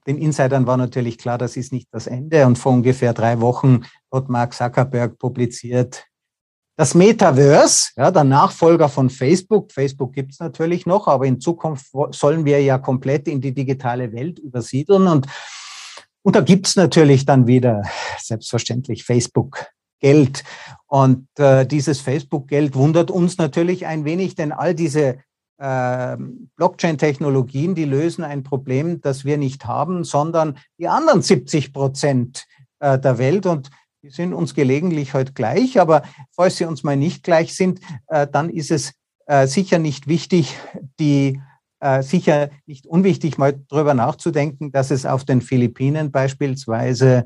den 0.07 0.19
Insidern 0.19 0.67
war 0.67 0.77
natürlich 0.77 1.19
klar, 1.19 1.39
das 1.39 1.57
ist 1.57 1.73
nicht 1.73 1.89
das 1.93 2.07
Ende. 2.07 2.47
Und 2.47 2.59
vor 2.59 2.73
ungefähr 2.73 3.13
drei 3.13 3.41
Wochen 3.41 3.83
hat 4.13 4.29
Mark 4.29 4.55
Zuckerberg 4.55 5.19
publiziert, 5.19 6.05
das 6.77 6.95
Metaverse, 6.95 7.91
ja, 7.97 8.11
der 8.11 8.25
Nachfolger 8.25 8.89
von 8.89 9.11
Facebook. 9.11 9.71
Facebook 9.71 10.15
gibt 10.15 10.33
es 10.33 10.41
natürlich 10.41 10.87
noch, 10.87 11.09
aber 11.09 11.27
in 11.27 11.39
Zukunft 11.39 11.91
sollen 12.13 12.47
wir 12.47 12.63
ja 12.63 12.79
komplett 12.79 13.29
in 13.29 13.43
die 13.43 13.53
digitale 13.53 14.15
Welt 14.15 14.39
übersiedeln. 14.39 15.07
Und, 15.07 15.27
und 16.23 16.37
da 16.37 16.41
gibt 16.41 16.69
es 16.69 16.77
natürlich 16.77 17.27
dann 17.27 17.47
wieder, 17.47 17.83
selbstverständlich, 18.19 19.05
Facebook. 19.05 19.67
Geld. 20.01 20.45
Und 20.87 21.27
äh, 21.39 21.67
dieses 21.67 22.01
Facebook-Geld 22.01 22.75
wundert 22.75 23.11
uns 23.11 23.37
natürlich 23.37 23.85
ein 23.85 24.07
wenig, 24.07 24.35
denn 24.35 24.51
all 24.51 24.75
diese 24.75 25.19
Blockchain-Technologien, 25.61 27.75
die 27.75 27.85
lösen 27.85 28.25
ein 28.25 28.43
Problem, 28.43 29.03
das 29.03 29.27
wir 29.27 29.37
nicht 29.37 29.67
haben, 29.67 30.05
sondern 30.05 30.57
die 30.79 30.89
anderen 30.89 31.21
70 31.21 31.75
Prozent 31.75 32.47
äh, 32.79 32.99
der 32.99 33.19
Welt. 33.19 33.45
Und 33.45 33.71
die 34.03 34.09
sind 34.09 34.33
uns 34.33 34.55
gelegentlich 34.55 35.13
heute 35.13 35.35
gleich. 35.35 35.79
Aber 35.79 36.03
falls 36.33 36.57
sie 36.57 36.65
uns 36.65 36.83
mal 36.83 36.97
nicht 36.97 37.25
gleich 37.25 37.55
sind, 37.55 37.81
äh, 38.07 38.27
dann 38.27 38.49
ist 38.49 38.71
es 38.71 38.95
äh, 39.27 39.47
sicher 39.47 39.79
nicht 39.79 40.09
wichtig, 40.09 40.57
die 40.99 41.41
sicher 42.03 42.51
nicht 42.67 42.87
unwichtig, 42.87 43.39
mal 43.39 43.59
darüber 43.71 43.95
nachzudenken, 43.95 44.71
dass 44.71 44.91
es 44.91 45.07
auf 45.07 45.25
den 45.25 45.41
Philippinen 45.41 46.11
beispielsweise 46.11 47.25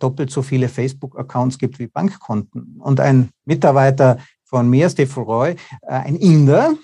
doppelt 0.00 0.30
so 0.30 0.40
viele 0.40 0.70
Facebook-Accounts 0.70 1.58
gibt 1.58 1.78
wie 1.78 1.86
Bankkonten. 1.86 2.80
Und 2.80 3.00
ein 3.00 3.28
Mitarbeiter 3.44 4.16
von 4.46 4.70
mir, 4.70 4.88
Steve 4.88 5.20
Roy, 5.20 5.56
ein 5.82 6.16
Inder, 6.16 6.74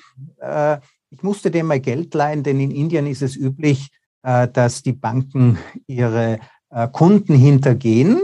äh, 0.41 0.79
ich 1.11 1.23
musste 1.23 1.51
dem 1.51 1.67
mal 1.67 1.81
Geld 1.81 2.13
leihen, 2.15 2.43
denn 2.43 2.61
in 2.61 2.71
Indien 2.71 3.07
ist 3.07 3.23
es 3.23 3.37
üblich, 3.37 3.91
äh, 4.23 4.49
dass 4.49 4.83
die 4.83 4.93
Banken 4.93 5.59
ihre 5.87 6.41
äh, 6.71 6.89
Kunden 6.89 7.35
hintergehen. 7.35 8.23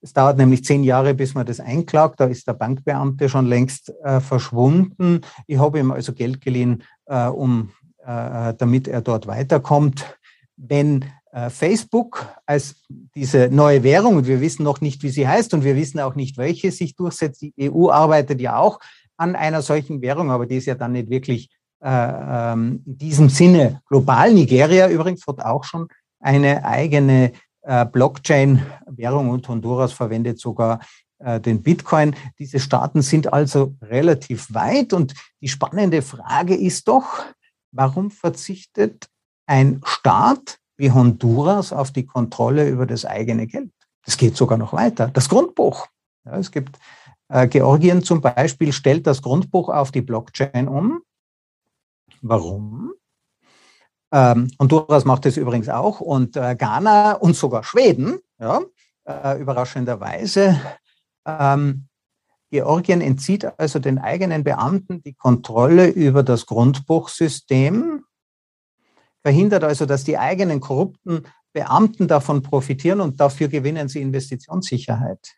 Es 0.00 0.12
dauert 0.12 0.38
nämlich 0.38 0.64
zehn 0.64 0.84
Jahre, 0.84 1.14
bis 1.14 1.34
man 1.34 1.46
das 1.46 1.60
einklagt. 1.60 2.20
Da 2.20 2.26
ist 2.26 2.46
der 2.46 2.52
Bankbeamte 2.52 3.28
schon 3.28 3.46
längst 3.46 3.92
verschwunden. 4.20 5.22
Ich 5.48 5.58
habe 5.58 5.80
ihm 5.80 5.90
also 5.90 6.12
Geld 6.12 6.40
geliehen, 6.40 6.84
um, 7.04 7.72
damit 8.06 8.86
er 8.86 9.00
dort 9.00 9.26
weiterkommt. 9.26 10.16
Wenn 10.56 11.04
Facebook 11.50 12.26
als 12.46 12.76
diese 13.14 13.50
neue 13.50 13.82
Währung, 13.82 14.16
und 14.16 14.26
wir 14.26 14.40
wissen 14.40 14.62
noch 14.62 14.80
nicht, 14.80 15.02
wie 15.02 15.10
sie 15.10 15.28
heißt 15.28 15.52
und 15.52 15.62
wir 15.62 15.76
wissen 15.76 16.00
auch 16.00 16.14
nicht, 16.14 16.38
welche 16.38 16.72
sich 16.72 16.96
durchsetzt. 16.96 17.42
Die 17.42 17.52
EU 17.60 17.90
arbeitet 17.90 18.40
ja 18.40 18.56
auch 18.56 18.80
an 19.18 19.36
einer 19.36 19.60
solchen 19.62 20.00
Währung, 20.00 20.30
aber 20.30 20.46
die 20.46 20.56
ist 20.56 20.66
ja 20.66 20.74
dann 20.74 20.92
nicht 20.92 21.10
wirklich 21.10 21.50
äh, 21.80 21.90
ähm, 21.90 22.82
in 22.86 22.98
diesem 22.98 23.28
Sinne 23.28 23.82
global. 23.86 24.32
Nigeria 24.32 24.88
übrigens 24.88 25.26
hat 25.26 25.40
auch 25.40 25.64
schon 25.64 25.88
eine 26.20 26.64
eigene 26.64 27.32
äh, 27.62 27.84
Blockchain-Währung 27.84 29.30
und 29.30 29.46
Honduras 29.48 29.92
verwendet 29.92 30.40
sogar 30.40 30.80
äh, 31.18 31.40
den 31.40 31.62
Bitcoin. 31.62 32.16
Diese 32.38 32.60
Staaten 32.60 33.02
sind 33.02 33.32
also 33.32 33.74
relativ 33.82 34.52
weit 34.54 34.92
und 34.92 35.14
die 35.40 35.48
spannende 35.48 36.02
Frage 36.02 36.54
ist 36.54 36.88
doch, 36.88 37.24
warum 37.72 38.10
verzichtet 38.10 39.08
ein 39.46 39.80
Staat 39.84 40.57
wie 40.78 40.90
Honduras 40.90 41.72
auf 41.72 41.90
die 41.90 42.06
Kontrolle 42.06 42.68
über 42.68 42.86
das 42.86 43.04
eigene 43.04 43.46
Geld? 43.46 43.70
Das 44.04 44.16
geht 44.16 44.36
sogar 44.36 44.56
noch 44.56 44.72
weiter. 44.72 45.08
Das 45.08 45.28
Grundbuch. 45.28 45.86
Ja, 46.24 46.38
es 46.38 46.50
gibt 46.50 46.78
äh, 47.28 47.46
Georgien 47.46 48.02
zum 48.02 48.20
Beispiel 48.20 48.72
stellt 48.72 49.06
das 49.06 49.20
Grundbuch 49.20 49.68
auf 49.68 49.90
die 49.90 50.00
Blockchain 50.00 50.68
um. 50.68 51.02
Warum? 52.22 52.94
Ähm, 54.10 54.50
Honduras 54.58 55.04
macht 55.04 55.26
es 55.26 55.36
übrigens 55.36 55.68
auch 55.68 56.00
und 56.00 56.36
äh, 56.36 56.56
Ghana 56.56 57.12
und 57.12 57.36
sogar 57.36 57.62
Schweden, 57.62 58.18
ja, 58.38 58.62
äh, 59.04 59.38
überraschenderweise. 59.38 60.58
Ähm, 61.26 61.88
Georgien 62.50 63.02
entzieht 63.02 63.46
also 63.58 63.78
den 63.78 63.98
eigenen 63.98 64.42
Beamten 64.42 65.02
die 65.02 65.12
Kontrolle 65.12 65.88
über 65.88 66.22
das 66.22 66.46
Grundbuchsystem, 66.46 68.04
verhindert 69.28 69.62
also, 69.62 69.84
dass 69.84 70.04
die 70.04 70.16
eigenen 70.16 70.58
korrupten 70.58 71.24
Beamten 71.52 72.08
davon 72.08 72.40
profitieren 72.40 73.02
und 73.02 73.20
dafür 73.20 73.48
gewinnen 73.48 73.86
sie 73.86 74.00
Investitionssicherheit. 74.00 75.34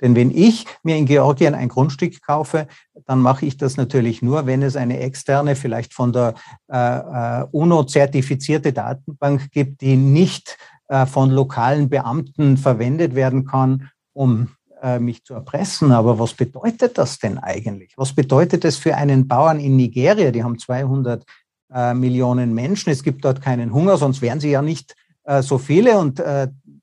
Denn 0.00 0.16
wenn 0.16 0.32
ich 0.32 0.66
mir 0.82 0.96
in 0.96 1.06
Georgien 1.06 1.54
ein 1.54 1.68
Grundstück 1.68 2.20
kaufe, 2.20 2.66
dann 3.06 3.20
mache 3.20 3.46
ich 3.46 3.56
das 3.56 3.76
natürlich 3.76 4.20
nur, 4.20 4.46
wenn 4.46 4.62
es 4.62 4.74
eine 4.74 4.98
externe, 4.98 5.54
vielleicht 5.54 5.94
von 5.94 6.12
der 6.12 6.34
äh, 6.66 7.42
äh 7.42 7.46
UNO 7.52 7.84
zertifizierte 7.84 8.72
Datenbank 8.72 9.52
gibt, 9.52 9.82
die 9.82 9.96
nicht 9.96 10.58
äh, 10.88 11.06
von 11.06 11.30
lokalen 11.30 11.88
Beamten 11.88 12.56
verwendet 12.56 13.14
werden 13.14 13.44
kann, 13.44 13.88
um 14.14 14.48
äh, 14.82 14.98
mich 14.98 15.24
zu 15.24 15.34
erpressen. 15.34 15.92
Aber 15.92 16.18
was 16.18 16.34
bedeutet 16.34 16.98
das 16.98 17.20
denn 17.20 17.38
eigentlich? 17.38 17.92
Was 17.96 18.12
bedeutet 18.12 18.64
es 18.64 18.78
für 18.78 18.96
einen 18.96 19.28
Bauern 19.28 19.60
in 19.60 19.76
Nigeria? 19.76 20.32
Die 20.32 20.42
haben 20.42 20.58
200 20.58 21.24
äh, 21.72 21.94
Millionen 21.94 22.54
Menschen. 22.54 22.90
Es 22.90 23.02
gibt 23.02 23.24
dort 23.24 23.42
keinen 23.42 23.72
Hunger, 23.72 23.96
sonst 23.96 24.22
wären 24.22 24.40
sie 24.40 24.50
ja 24.50 24.62
nicht 24.62 24.94
äh, 25.24 25.42
so 25.42 25.58
viele. 25.58 25.98
Und 25.98 26.20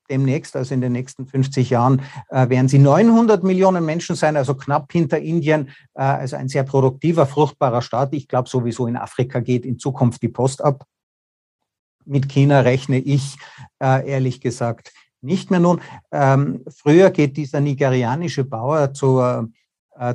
demnächst, 0.09 0.55
also 0.55 0.73
in 0.73 0.81
den 0.81 0.91
nächsten 0.91 1.25
50 1.25 1.69
Jahren, 1.69 2.01
äh, 2.29 2.49
werden 2.49 2.67
sie 2.67 2.79
900 2.79 3.43
Millionen 3.43 3.85
Menschen 3.85 4.15
sein, 4.15 4.37
also 4.37 4.55
knapp 4.55 4.91
hinter 4.91 5.19
Indien, 5.19 5.69
äh, 5.93 6.01
also 6.01 6.35
ein 6.35 6.49
sehr 6.49 6.63
produktiver, 6.63 7.25
fruchtbarer 7.25 7.81
Staat. 7.81 8.13
Ich 8.13 8.27
glaube, 8.27 8.49
sowieso 8.49 8.87
in 8.87 8.97
Afrika 8.97 9.39
geht 9.39 9.65
in 9.65 9.79
Zukunft 9.79 10.21
die 10.21 10.29
Post 10.29 10.63
ab. 10.63 10.85
Mit 12.05 12.29
China 12.29 12.59
rechne 12.59 12.99
ich 12.99 13.37
äh, 13.81 14.07
ehrlich 14.07 14.41
gesagt 14.41 14.93
nicht 15.21 15.49
mehr 15.49 15.59
nun. 15.59 15.81
Ähm, 16.11 16.63
früher 16.67 17.09
geht 17.09 17.35
dieser 17.35 17.59
nigerianische 17.59 18.43
Bauer 18.43 18.93
zur 18.93 19.49
äh, 19.51 19.64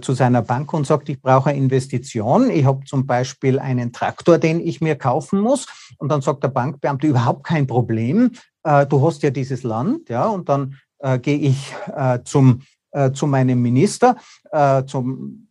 zu 0.03 0.13
seiner 0.13 0.43
Bank 0.43 0.75
und 0.75 0.87
sagt, 0.87 1.09
ich 1.09 1.23
brauche 1.23 1.49
eine 1.49 1.59
Investition. 1.59 2.51
Ich 2.51 2.67
habe 2.67 2.85
zum 2.85 3.07
Beispiel 3.07 3.59
einen 3.59 3.93
Traktor, 3.93 4.37
den 4.37 4.61
ich 4.61 4.83
mir 4.83 4.95
kaufen 4.95 5.41
muss. 5.41 5.67
Und 5.97 6.11
dann 6.11 6.21
sagt 6.21 6.43
der 6.45 6.49
Bankbeamte, 6.49 7.07
überhaupt 7.07 7.45
kein 7.45 7.67
Problem 7.67 8.31
äh, 8.63 8.87
du 8.87 9.05
hast 9.07 9.23
ja 9.23 9.31
dieses 9.31 9.63
Land, 9.63 10.09
ja, 10.09 10.27
und 10.27 10.49
dann 10.49 10.77
äh, 10.99 11.19
gehe 11.19 11.39
ich 11.39 11.75
äh, 11.95 12.21
zum, 12.25 12.63
äh, 12.93 13.13
zu 13.13 13.27
meinem 13.27 13.61
Minister, 13.63 14.17
äh, 14.51 14.85
zum 14.85 15.47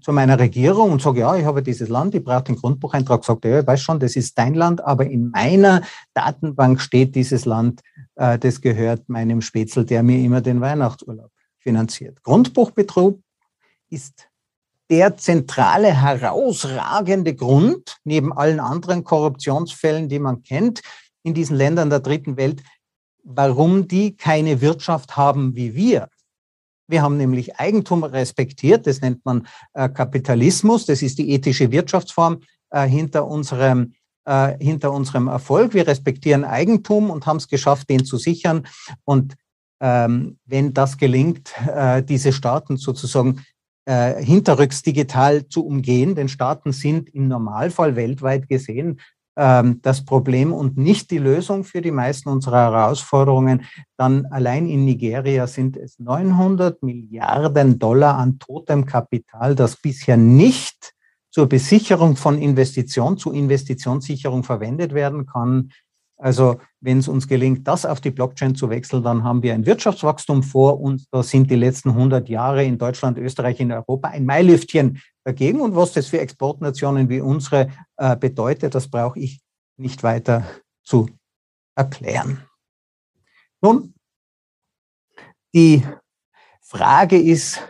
zu 0.00 0.12
meiner 0.12 0.40
Regierung 0.40 0.90
und 0.90 1.00
sage, 1.00 1.20
ja, 1.20 1.36
ich 1.36 1.44
habe 1.44 1.62
dieses 1.62 1.88
Land, 1.88 2.12
ich 2.12 2.24
brauche 2.24 2.42
den 2.42 2.56
Grundbucheintrag, 2.56 3.24
sagt 3.24 3.44
er, 3.44 3.50
ja, 3.52 3.60
ich 3.60 3.66
weiß 3.68 3.80
schon, 3.80 4.00
das 4.00 4.16
ist 4.16 4.36
dein 4.36 4.54
Land, 4.54 4.84
aber 4.84 5.06
in 5.06 5.30
meiner 5.30 5.82
Datenbank 6.14 6.80
steht 6.80 7.14
dieses 7.14 7.44
Land, 7.44 7.82
äh, 8.16 8.40
das 8.40 8.60
gehört 8.60 9.08
meinem 9.08 9.40
Spätzl, 9.40 9.84
der 9.84 10.02
mir 10.02 10.18
immer 10.18 10.40
den 10.40 10.60
Weihnachtsurlaub 10.60 11.30
finanziert. 11.60 12.24
Grundbuchbetrug 12.24 13.20
ist 13.90 14.28
der 14.90 15.16
zentrale, 15.16 15.92
herausragende 15.92 17.34
Grund, 17.34 17.98
neben 18.04 18.32
allen 18.32 18.60
anderen 18.60 19.04
Korruptionsfällen, 19.04 20.08
die 20.08 20.18
man 20.18 20.42
kennt, 20.42 20.80
in 21.22 21.34
diesen 21.34 21.56
Ländern 21.56 21.90
der 21.90 22.00
dritten 22.00 22.36
Welt, 22.36 22.62
warum 23.22 23.86
die 23.86 24.16
keine 24.16 24.60
Wirtschaft 24.60 25.16
haben 25.16 25.54
wie 25.54 25.74
wir. 25.74 26.08
Wir 26.86 27.02
haben 27.02 27.18
nämlich 27.18 27.56
Eigentum 27.56 28.02
respektiert, 28.02 28.86
das 28.86 29.02
nennt 29.02 29.24
man 29.26 29.46
äh, 29.74 29.90
Kapitalismus, 29.90 30.86
das 30.86 31.02
ist 31.02 31.18
die 31.18 31.30
ethische 31.32 31.70
Wirtschaftsform 31.70 32.40
äh, 32.70 32.86
hinter, 32.86 33.26
unserem, 33.26 33.92
äh, 34.24 34.56
hinter 34.58 34.92
unserem 34.92 35.28
Erfolg. 35.28 35.74
Wir 35.74 35.86
respektieren 35.86 36.44
Eigentum 36.44 37.10
und 37.10 37.26
haben 37.26 37.36
es 37.36 37.48
geschafft, 37.48 37.90
den 37.90 38.06
zu 38.06 38.16
sichern. 38.16 38.66
Und 39.04 39.34
ähm, 39.80 40.38
wenn 40.46 40.72
das 40.72 40.96
gelingt, 40.96 41.52
äh, 41.68 42.02
diese 42.02 42.32
Staaten 42.32 42.78
sozusagen 42.78 43.44
äh, 43.88 44.22
hinterrücks 44.22 44.82
digital 44.82 45.48
zu 45.48 45.64
umgehen, 45.64 46.14
denn 46.14 46.28
Staaten 46.28 46.72
sind 46.72 47.08
im 47.14 47.26
Normalfall 47.26 47.96
weltweit 47.96 48.46
gesehen 48.46 49.00
ähm, 49.34 49.80
das 49.80 50.04
Problem 50.04 50.52
und 50.52 50.76
nicht 50.76 51.10
die 51.10 51.16
Lösung 51.16 51.64
für 51.64 51.80
die 51.80 51.90
meisten 51.90 52.28
unserer 52.28 52.70
Herausforderungen, 52.70 53.64
dann 53.96 54.26
allein 54.26 54.68
in 54.68 54.84
Nigeria 54.84 55.46
sind 55.46 55.78
es 55.78 55.98
900 55.98 56.82
Milliarden 56.82 57.78
Dollar 57.78 58.18
an 58.18 58.38
totem 58.38 58.84
Kapital, 58.84 59.54
das 59.54 59.76
bisher 59.76 60.18
nicht 60.18 60.92
zur 61.30 61.48
Besicherung 61.48 62.16
von 62.16 62.36
Investitionen, 62.36 63.16
zu 63.16 63.32
Investitionssicherung 63.32 64.44
verwendet 64.44 64.92
werden 64.92 65.24
kann. 65.24 65.70
Also 66.18 66.60
wenn 66.80 66.98
es 66.98 67.06
uns 67.06 67.28
gelingt, 67.28 67.66
das 67.68 67.86
auf 67.86 68.00
die 68.00 68.10
Blockchain 68.10 68.56
zu 68.56 68.68
wechseln, 68.70 69.04
dann 69.04 69.22
haben 69.22 69.42
wir 69.42 69.54
ein 69.54 69.64
Wirtschaftswachstum 69.64 70.42
vor 70.42 70.80
uns. 70.80 71.08
Da 71.10 71.22
sind 71.22 71.48
die 71.48 71.56
letzten 71.56 71.90
100 71.90 72.28
Jahre 72.28 72.64
in 72.64 72.76
Deutschland, 72.76 73.18
Österreich, 73.18 73.60
in 73.60 73.70
Europa 73.70 74.08
ein 74.08 74.24
Mailüftchen 74.24 75.00
dagegen. 75.24 75.60
Und 75.60 75.76
was 75.76 75.92
das 75.92 76.08
für 76.08 76.18
Exportnationen 76.18 77.08
wie 77.08 77.20
unsere 77.20 77.70
äh, 77.96 78.16
bedeutet, 78.16 78.74
das 78.74 78.88
brauche 78.88 79.20
ich 79.20 79.40
nicht 79.76 80.02
weiter 80.02 80.44
zu 80.82 81.08
erklären. 81.76 82.42
Nun, 83.60 83.94
die 85.54 85.84
Frage 86.60 87.20
ist 87.20 87.60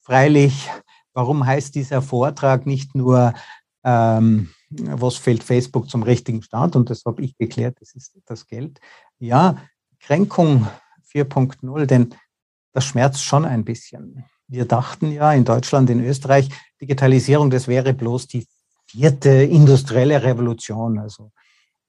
freilich, 0.00 0.70
warum 1.12 1.44
heißt 1.44 1.74
dieser 1.74 2.02
Vortrag 2.02 2.66
nicht 2.66 2.94
nur 2.94 3.34
ähm, 3.84 4.50
was 4.68 5.16
fällt 5.16 5.44
Facebook 5.44 5.88
zum 5.88 6.02
richtigen 6.02 6.42
Start? 6.42 6.76
Und 6.76 6.90
das 6.90 7.04
habe 7.04 7.22
ich 7.22 7.36
geklärt, 7.36 7.76
das 7.80 7.94
ist 7.94 8.12
das 8.26 8.46
Geld. 8.46 8.80
Ja, 9.18 9.56
Kränkung 10.00 10.66
4.0, 11.12 11.86
denn 11.86 12.14
das 12.72 12.84
schmerzt 12.84 13.22
schon 13.22 13.44
ein 13.44 13.64
bisschen. 13.64 14.24
Wir 14.48 14.64
dachten 14.64 15.10
ja 15.10 15.32
in 15.32 15.44
Deutschland, 15.44 15.90
in 15.90 16.04
Österreich, 16.04 16.48
Digitalisierung, 16.80 17.50
das 17.50 17.68
wäre 17.68 17.94
bloß 17.94 18.28
die 18.28 18.46
vierte 18.86 19.30
industrielle 19.30 20.22
Revolution. 20.22 20.98
Also 20.98 21.32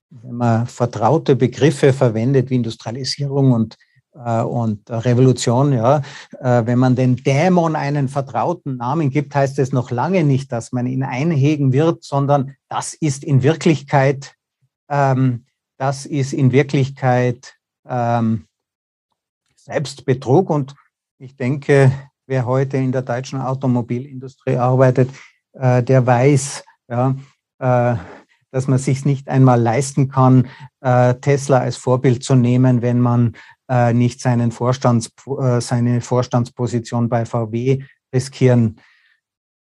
wenn 0.09 0.35
man 0.35 0.67
vertraute 0.67 1.35
Begriffe 1.35 1.93
verwendet 1.93 2.49
wie 2.49 2.55
Industrialisierung 2.55 3.51
und 3.51 3.77
und 4.17 4.89
Revolution, 4.89 5.73
ja. 5.73 6.01
Äh, 6.39 6.65
wenn 6.65 6.79
man 6.79 6.95
den 6.95 7.17
Dämon 7.17 7.75
einen 7.75 8.07
vertrauten 8.07 8.77
Namen 8.77 9.09
gibt, 9.09 9.35
heißt 9.35 9.59
es 9.59 9.71
noch 9.71 9.91
lange 9.91 10.23
nicht, 10.23 10.51
dass 10.51 10.71
man 10.71 10.87
ihn 10.87 11.03
einhegen 11.03 11.71
wird, 11.71 12.03
sondern 12.03 12.55
das 12.67 12.93
ist 12.93 13.23
in 13.23 13.43
Wirklichkeit, 13.43 14.35
ähm, 14.89 15.45
das 15.77 16.05
ist 16.05 16.33
in 16.33 16.51
Wirklichkeit 16.51 17.55
ähm, 17.87 18.47
Selbstbetrug. 19.55 20.49
Und 20.49 20.75
ich 21.19 21.35
denke, 21.35 21.91
wer 22.25 22.45
heute 22.45 22.77
in 22.77 22.91
der 22.91 23.03
deutschen 23.03 23.39
Automobilindustrie 23.39 24.57
arbeitet, 24.57 25.11
äh, 25.53 25.83
der 25.83 26.05
weiß, 26.05 26.63
ja, 26.89 27.15
äh, 27.59 27.95
dass 28.51 28.67
man 28.67 28.79
sich 28.79 29.05
nicht 29.05 29.27
einmal 29.27 29.61
leisten 29.61 30.09
kann, 30.09 30.47
äh, 30.81 31.15
Tesla 31.15 31.59
als 31.59 31.77
Vorbild 31.77 32.23
zu 32.23 32.35
nehmen, 32.35 32.81
wenn 32.81 32.99
man 32.99 33.35
äh, 33.69 33.93
nicht 33.93 34.21
seinen 34.21 34.51
Vorstands, 34.51 35.11
äh, 35.39 35.61
seine 35.61 36.01
Vorstandsposition 36.01 37.09
bei 37.09 37.25
VW 37.25 37.83
riskieren, 38.13 38.79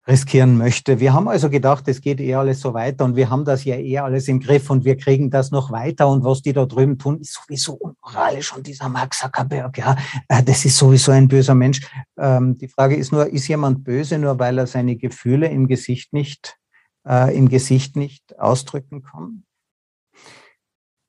riskieren 0.07 0.57
möchte. 0.57 0.99
Wir 0.99 1.13
haben 1.13 1.27
also 1.27 1.49
gedacht, 1.49 1.87
es 1.87 1.99
geht 1.99 2.21
eh 2.21 2.35
alles 2.35 2.61
so 2.61 2.73
weiter 2.73 3.03
und 3.03 3.15
wir 3.15 3.29
haben 3.29 3.43
das 3.43 3.65
ja 3.65 3.75
eh 3.75 3.97
alles 3.97 4.27
im 4.29 4.39
Griff 4.39 4.69
und 4.69 4.85
wir 4.85 4.95
kriegen 4.95 5.29
das 5.29 5.51
noch 5.51 5.71
weiter 5.71 6.07
und 6.07 6.23
was 6.23 6.41
die 6.41 6.53
da 6.53 6.65
drüben 6.65 6.97
tun, 6.97 7.19
ist 7.19 7.33
sowieso 7.33 7.73
unmoralisch 7.73 8.55
und 8.55 8.65
dieser 8.65 8.87
Mark 8.87 9.13
Zuckerberg, 9.13 9.77
ja, 9.77 9.97
äh, 10.29 10.41
das 10.41 10.63
ist 10.63 10.77
sowieso 10.77 11.11
ein 11.11 11.27
böser 11.27 11.55
Mensch. 11.55 11.81
Ähm, 12.17 12.57
die 12.57 12.69
Frage 12.69 12.95
ist 12.95 13.11
nur, 13.11 13.27
ist 13.27 13.47
jemand 13.47 13.83
böse, 13.83 14.17
nur 14.17 14.39
weil 14.39 14.57
er 14.57 14.67
seine 14.67 14.95
Gefühle 14.95 15.49
im 15.49 15.67
Gesicht 15.67 16.13
nicht, 16.13 16.57
äh, 17.05 17.35
im 17.35 17.49
Gesicht 17.49 17.97
nicht 17.97 18.39
ausdrücken 18.39 19.03
kann? 19.03 19.43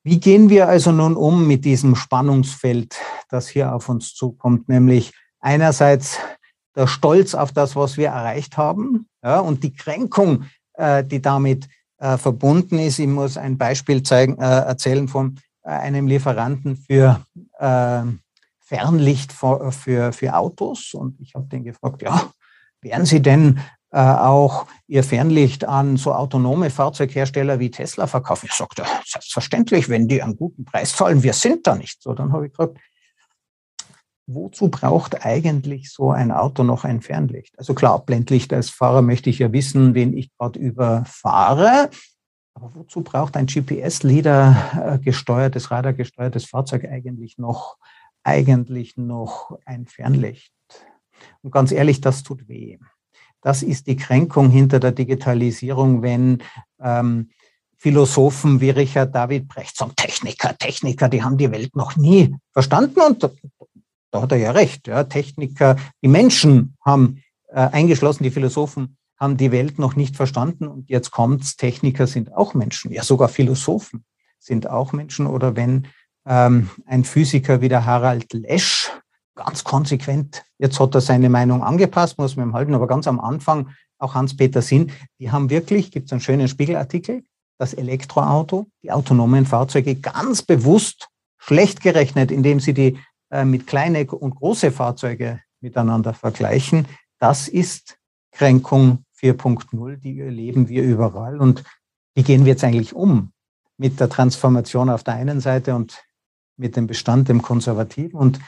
Wie 0.09 0.21
gehen 0.21 0.49
wir 0.49 0.71
also 0.71 0.90
nun 0.90 1.16
um 1.16 1.47
mit 1.47 1.66
diesem 1.66 1.94
Spannungsfeld, 1.94 2.97
das 3.29 3.47
hier 3.47 3.75
auf 3.75 3.90
uns 3.90 4.14
zukommt, 4.14 4.66
nämlich 4.66 5.12
einerseits 5.38 6.16
der 6.75 6.87
Stolz 6.87 7.35
auf 7.35 7.53
das, 7.53 7.77
was 7.77 7.99
wir 7.99 8.09
erreicht 8.09 8.57
haben 8.57 9.07
ja, 9.23 9.38
und 9.40 9.64
die 9.64 9.75
Kränkung, 9.75 10.44
äh, 10.73 11.05
die 11.05 11.21
damit 11.21 11.68
äh, 11.99 12.16
verbunden 12.16 12.79
ist. 12.79 12.99
Ich 12.99 13.07
muss 13.07 13.37
ein 13.37 13.59
Beispiel 13.59 14.03
zeigen, 14.03 14.38
äh, 14.38 14.44
erzählen 14.47 15.09
von 15.09 15.40
äh, 15.62 15.73
einem 15.73 16.07
Lieferanten 16.07 16.79
für 16.79 17.23
äh, 17.59 18.01
Fernlicht 18.61 19.31
für, 19.31 19.71
für, 19.73 20.14
für 20.14 20.35
Autos 20.35 20.94
und 20.94 21.21
ich 21.21 21.35
habe 21.35 21.49
den 21.49 21.64
gefragt, 21.64 22.01
ja, 22.01 22.31
wären 22.81 23.05
Sie 23.05 23.21
denn 23.21 23.61
äh, 23.90 24.01
auch 24.01 24.66
ihr 24.87 25.03
Fernlicht 25.03 25.64
an 25.64 25.96
so 25.96 26.12
autonome 26.12 26.70
Fahrzeughersteller 26.70 27.59
wie 27.59 27.70
Tesla 27.70 28.07
verkaufen. 28.07 28.46
Ich 28.51 28.55
sagte, 28.55 28.85
selbstverständlich, 29.07 29.88
wenn 29.88 30.09
die 30.09 30.22
einen 30.22 30.37
guten 30.37 30.64
Preis 30.64 30.94
zahlen, 30.94 31.22
wir 31.22 31.33
sind 31.33 31.66
da 31.66 31.74
nicht 31.74 32.03
so. 32.03 32.12
Dann 32.14 32.33
habe 32.33 32.46
ich 32.46 32.53
gefragt, 32.53 32.79
wozu 34.27 34.68
braucht 34.68 35.24
eigentlich 35.24 35.90
so 35.90 36.11
ein 36.11 36.31
Auto 36.31 36.62
noch 36.62 36.85
ein 36.85 37.01
Fernlicht? 37.01 37.59
Also 37.59 37.74
klar, 37.74 38.05
Blendlicht 38.05 38.53
als 38.53 38.70
Fahrer 38.70 39.03
möchte 39.03 39.31
ich 39.31 39.38
ja 39.38 39.53
wissen, 39.53 39.94
wen 39.94 40.16
ich 40.16 40.31
gerade 40.37 40.59
überfahre. 40.59 41.90
Aber 42.55 42.74
wozu 42.74 43.03
braucht 43.03 43.37
ein 43.37 43.46
GPS-Leader 43.46 44.96
äh, 44.96 44.98
gesteuertes, 44.98 45.70
radargesteuertes 45.70 46.44
Fahrzeug 46.44 46.85
eigentlich 46.85 47.38
noch, 47.38 47.79
eigentlich 48.22 48.96
noch 48.96 49.59
ein 49.64 49.87
Fernlicht? 49.87 50.53
Und 51.42 51.51
ganz 51.51 51.72
ehrlich, 51.72 52.01
das 52.01 52.22
tut 52.22 52.48
weh. 52.48 52.79
Das 53.42 53.62
ist 53.62 53.87
die 53.87 53.96
Kränkung 53.96 54.51
hinter 54.51 54.81
der 54.81 54.92
Digitalisierung, 54.92 56.03
wenn 56.03 56.42
ähm, 56.81 57.31
Philosophen 57.77 58.61
wie 58.61 58.70
Richard 58.70 59.14
David 59.14 59.46
Brecht 59.46 59.77
sagen, 59.77 59.92
Techniker, 59.96 60.57
Techniker, 60.59 61.09
die 61.09 61.22
haben 61.22 61.38
die 61.38 61.51
Welt 61.51 61.77
noch 61.77 61.96
nie 61.96 62.35
verstanden. 62.53 63.01
Und 63.01 63.22
da, 63.22 63.31
da 64.11 64.22
hat 64.22 64.33
er 64.33 64.38
ja 64.38 64.51
recht. 64.51 64.88
Ja, 64.88 65.05
Techniker, 65.05 65.77
die 66.03 66.09
Menschen 66.09 66.77
haben 66.85 67.22
äh, 67.48 67.61
eingeschlossen, 67.61 68.24
die 68.24 68.33
Philosophen 68.33 68.96
haben 69.18 69.37
die 69.37 69.53
Welt 69.53 69.79
noch 69.79 69.94
nicht 69.94 70.16
verstanden. 70.16 70.66
Und 70.66 70.90
jetzt 70.90 71.12
kommt's, 71.12 71.57
Techniker 71.57 72.07
sind 72.07 72.35
auch 72.35 72.55
Menschen, 72.55 72.92
ja 72.92 73.05
sogar 73.05 73.29
Philosophen 73.29 74.05
sind 74.40 74.68
auch 74.68 74.92
Menschen. 74.92 75.27
Oder 75.27 75.55
wenn 75.55 75.87
ähm, 76.27 76.70
ein 76.87 77.05
Physiker 77.05 77.61
wie 77.61 77.68
der 77.68 77.85
Harald 77.85 78.33
Lesch 78.33 78.90
ganz 79.38 79.64
konsequent, 79.64 80.44
jetzt 80.59 80.79
hat 80.81 80.94
er 80.94 81.01
seine 81.01 81.31
Meinung 81.31 81.62
angepasst, 81.62 82.18
muss 82.18 82.37
man 82.37 82.48
ihm 82.48 82.55
halten, 82.55 82.74
aber 82.74 82.87
ganz 82.87 83.07
am 83.07 83.20
Anfang 83.20 83.70
auch 83.98 84.14
Hans-Peter 84.14 84.62
Sinn, 84.62 84.92
die 85.18 85.31
haben 85.31 85.51
wirklich, 85.51 85.90
gibt 85.90 86.07
es 86.07 86.12
einen 86.12 86.20
schönen 86.20 86.48
Spiegelartikel, 86.48 87.24
das 87.59 87.74
Elektroauto, 87.74 88.66
die 88.83 88.92
autonomen 88.92 89.46
Fahrzeuge 89.46 89.96
ganz 89.96 90.42
bewusst 90.42 91.09
schlecht 91.38 91.81
gerechnet, 91.81 92.31
indem 92.31 92.61
sie 92.61 92.74
die 92.74 92.98
äh, 93.31 93.44
mit 93.44 93.66
kleine 93.66 94.07
und 94.07 94.37
große 94.37 94.70
Fahrzeuge 94.70 95.40
miteinander 95.61 96.14
vergleichen. 96.14 96.87
Das 97.18 97.48
ist 97.48 97.98
Kränkung 98.33 99.05
4.0, 99.20 99.96
die 99.96 100.20
erleben 100.20 100.68
wir 100.68 100.85
überall. 100.85 101.38
Und 101.38 101.64
wie 102.14 102.22
gehen 102.22 102.44
wir 102.44 102.53
jetzt 102.53 102.64
eigentlich 102.64 102.94
um 102.94 103.33
mit 103.77 103.98
der 103.98 104.09
Transformation 104.09 104.90
auf 104.90 105.03
der 105.03 105.14
einen 105.14 105.40
Seite 105.40 105.74
und 105.74 106.05
mit 106.57 106.77
dem 106.77 106.87
Bestand, 106.87 107.29
dem 107.29 107.42
Konservativen? 107.42 108.18
Und 108.18 108.40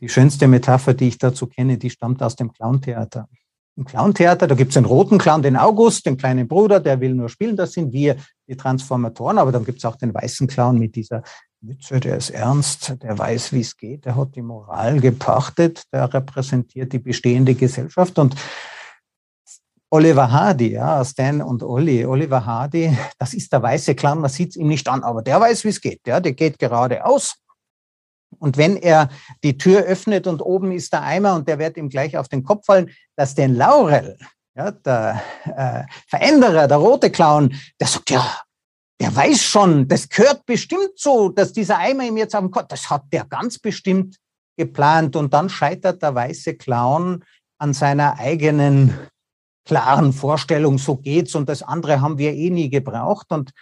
die 0.00 0.08
schönste 0.08 0.48
Metapher, 0.48 0.94
die 0.94 1.08
ich 1.08 1.18
dazu 1.18 1.46
kenne, 1.46 1.78
die 1.78 1.90
stammt 1.90 2.22
aus 2.22 2.36
dem 2.36 2.52
Clowntheater. 2.52 3.28
Im 3.76 3.84
Clowntheater, 3.84 4.46
da 4.46 4.54
gibt 4.54 4.70
es 4.70 4.74
den 4.74 4.84
roten 4.84 5.18
Clown, 5.18 5.42
den 5.42 5.56
August, 5.56 6.06
den 6.06 6.16
kleinen 6.16 6.46
Bruder, 6.46 6.78
der 6.78 7.00
will 7.00 7.14
nur 7.14 7.28
spielen, 7.28 7.56
das 7.56 7.72
sind 7.72 7.92
wir, 7.92 8.16
die 8.46 8.56
Transformatoren, 8.56 9.38
aber 9.38 9.50
dann 9.50 9.64
gibt 9.64 9.78
es 9.78 9.84
auch 9.84 9.96
den 9.96 10.14
weißen 10.14 10.46
Clown 10.46 10.78
mit 10.78 10.94
dieser 10.94 11.22
Mütze, 11.60 11.98
der 11.98 12.18
ist 12.18 12.30
ernst, 12.30 12.96
der 13.02 13.18
weiß, 13.18 13.52
wie 13.52 13.60
es 13.60 13.76
geht, 13.76 14.04
der 14.04 14.16
hat 14.16 14.36
die 14.36 14.42
Moral 14.42 15.00
gepachtet, 15.00 15.84
der 15.92 16.12
repräsentiert 16.12 16.92
die 16.92 16.98
bestehende 16.98 17.54
Gesellschaft 17.54 18.18
und 18.18 18.36
Oliver 19.90 20.30
Hardy, 20.30 20.72
ja, 20.72 21.04
Stan 21.04 21.40
und 21.40 21.62
Olli. 21.62 22.04
Oliver 22.04 22.44
Hardy, 22.44 22.96
das 23.16 23.32
ist 23.32 23.52
der 23.52 23.62
weiße 23.62 23.94
Clown, 23.94 24.20
man 24.20 24.30
sieht 24.30 24.50
es 24.50 24.56
ihm 24.56 24.66
nicht 24.66 24.88
an, 24.88 25.04
aber 25.04 25.22
der 25.22 25.40
weiß, 25.40 25.62
wie 25.64 25.68
es 25.68 25.80
geht. 25.80 26.00
Ja, 26.04 26.18
der 26.18 26.32
geht 26.32 26.58
geradeaus. 26.58 27.36
Und 28.38 28.56
wenn 28.56 28.76
er 28.76 29.08
die 29.42 29.58
Tür 29.58 29.82
öffnet 29.82 30.26
und 30.26 30.40
oben 30.40 30.72
ist 30.72 30.92
der 30.92 31.02
Eimer 31.02 31.34
und 31.34 31.48
der 31.48 31.58
wird 31.58 31.76
ihm 31.76 31.88
gleich 31.88 32.16
auf 32.16 32.28
den 32.28 32.42
Kopf 32.42 32.66
fallen, 32.66 32.90
dass 33.16 33.34
den 33.34 33.54
Laurel, 33.54 34.18
ja, 34.56 34.70
der 34.70 35.22
äh, 35.44 35.82
Veränderer, 36.08 36.68
der 36.68 36.76
rote 36.76 37.10
Clown, 37.10 37.54
der 37.80 37.86
sagt, 37.88 38.10
ja, 38.10 38.38
der 39.00 39.14
weiß 39.14 39.42
schon, 39.42 39.88
das 39.88 40.08
gehört 40.08 40.46
bestimmt 40.46 40.92
so, 40.96 41.28
dass 41.28 41.52
dieser 41.52 41.78
Eimer 41.78 42.04
ihm 42.04 42.16
jetzt 42.16 42.34
auf 42.34 42.42
den 42.42 42.50
Kopf, 42.50 42.68
das 42.68 42.88
hat 42.90 43.04
der 43.12 43.24
ganz 43.24 43.58
bestimmt 43.58 44.16
geplant. 44.56 45.16
Und 45.16 45.34
dann 45.34 45.48
scheitert 45.48 46.02
der 46.02 46.14
weiße 46.14 46.54
Clown 46.54 47.24
an 47.58 47.74
seiner 47.74 48.18
eigenen 48.18 48.96
klaren 49.64 50.12
Vorstellung, 50.12 50.78
so 50.78 50.96
geht's 50.96 51.34
und 51.34 51.48
das 51.48 51.62
andere 51.62 52.00
haben 52.00 52.18
wir 52.18 52.34
eh 52.34 52.50
nie 52.50 52.68
gebraucht. 52.68 53.26
Und 53.30 53.52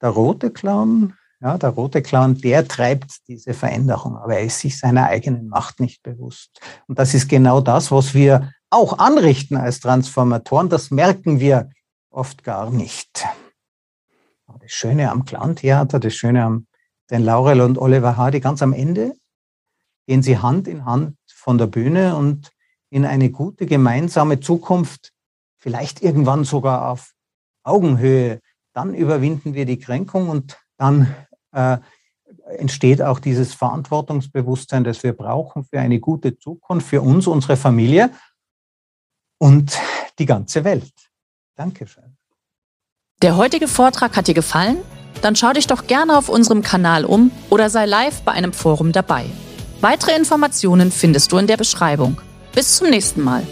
der 0.00 0.10
rote 0.10 0.50
Clown, 0.50 1.14
ja, 1.42 1.58
der 1.58 1.70
rote 1.70 2.02
Clown, 2.02 2.40
der 2.40 2.68
treibt 2.68 3.26
diese 3.26 3.52
Veränderung, 3.52 4.16
aber 4.16 4.36
er 4.36 4.44
ist 4.44 4.60
sich 4.60 4.78
seiner 4.78 5.06
eigenen 5.06 5.48
Macht 5.48 5.80
nicht 5.80 6.02
bewusst. 6.02 6.60
Und 6.86 6.98
das 6.98 7.14
ist 7.14 7.28
genau 7.28 7.60
das, 7.60 7.90
was 7.90 8.14
wir 8.14 8.52
auch 8.70 8.98
anrichten 8.98 9.56
als 9.56 9.80
Transformatoren. 9.80 10.68
Das 10.68 10.90
merken 10.90 11.40
wir 11.40 11.70
oft 12.10 12.44
gar 12.44 12.70
nicht. 12.70 13.26
Das 14.60 14.70
Schöne 14.70 15.10
am 15.10 15.24
Clown-Theater, 15.24 15.98
das 15.98 16.14
Schöne 16.14 16.44
am 16.44 16.66
den 17.10 17.24
Laurel 17.24 17.60
und 17.60 17.76
Oliver 17.76 18.16
Hardy, 18.16 18.40
ganz 18.40 18.62
am 18.62 18.72
Ende 18.72 19.14
gehen 20.06 20.22
sie 20.22 20.38
Hand 20.38 20.66
in 20.66 20.84
Hand 20.84 21.16
von 21.32 21.58
der 21.58 21.66
Bühne 21.66 22.16
und 22.16 22.50
in 22.90 23.04
eine 23.04 23.30
gute 23.30 23.66
gemeinsame 23.66 24.40
Zukunft, 24.40 25.12
vielleicht 25.58 26.02
irgendwann 26.02 26.44
sogar 26.44 26.90
auf 26.90 27.12
Augenhöhe. 27.64 28.40
Dann 28.72 28.94
überwinden 28.94 29.54
wir 29.54 29.66
die 29.66 29.78
Kränkung 29.78 30.28
und 30.28 30.58
dann 30.76 31.14
äh, 31.52 31.78
entsteht 32.58 33.02
auch 33.02 33.18
dieses 33.18 33.54
Verantwortungsbewusstsein, 33.54 34.84
das 34.84 35.02
wir 35.02 35.12
brauchen 35.12 35.64
für 35.64 35.80
eine 35.80 36.00
gute 36.00 36.38
Zukunft, 36.38 36.86
für 36.86 37.02
uns, 37.02 37.26
unsere 37.26 37.56
Familie 37.56 38.10
und 39.38 39.78
die 40.18 40.26
ganze 40.26 40.64
Welt. 40.64 40.92
Dankeschön. 41.56 42.16
Der 43.22 43.36
heutige 43.36 43.68
Vortrag 43.68 44.16
hat 44.16 44.26
dir 44.26 44.34
gefallen? 44.34 44.78
Dann 45.20 45.36
schau 45.36 45.52
dich 45.52 45.66
doch 45.66 45.86
gerne 45.86 46.18
auf 46.18 46.28
unserem 46.28 46.62
Kanal 46.62 47.04
um 47.04 47.30
oder 47.50 47.70
sei 47.70 47.86
live 47.86 48.22
bei 48.22 48.32
einem 48.32 48.52
Forum 48.52 48.92
dabei. 48.92 49.26
Weitere 49.80 50.16
Informationen 50.16 50.90
findest 50.90 51.32
du 51.32 51.38
in 51.38 51.46
der 51.46 51.56
Beschreibung. 51.56 52.20
Bis 52.54 52.76
zum 52.76 52.90
nächsten 52.90 53.22
Mal. 53.22 53.46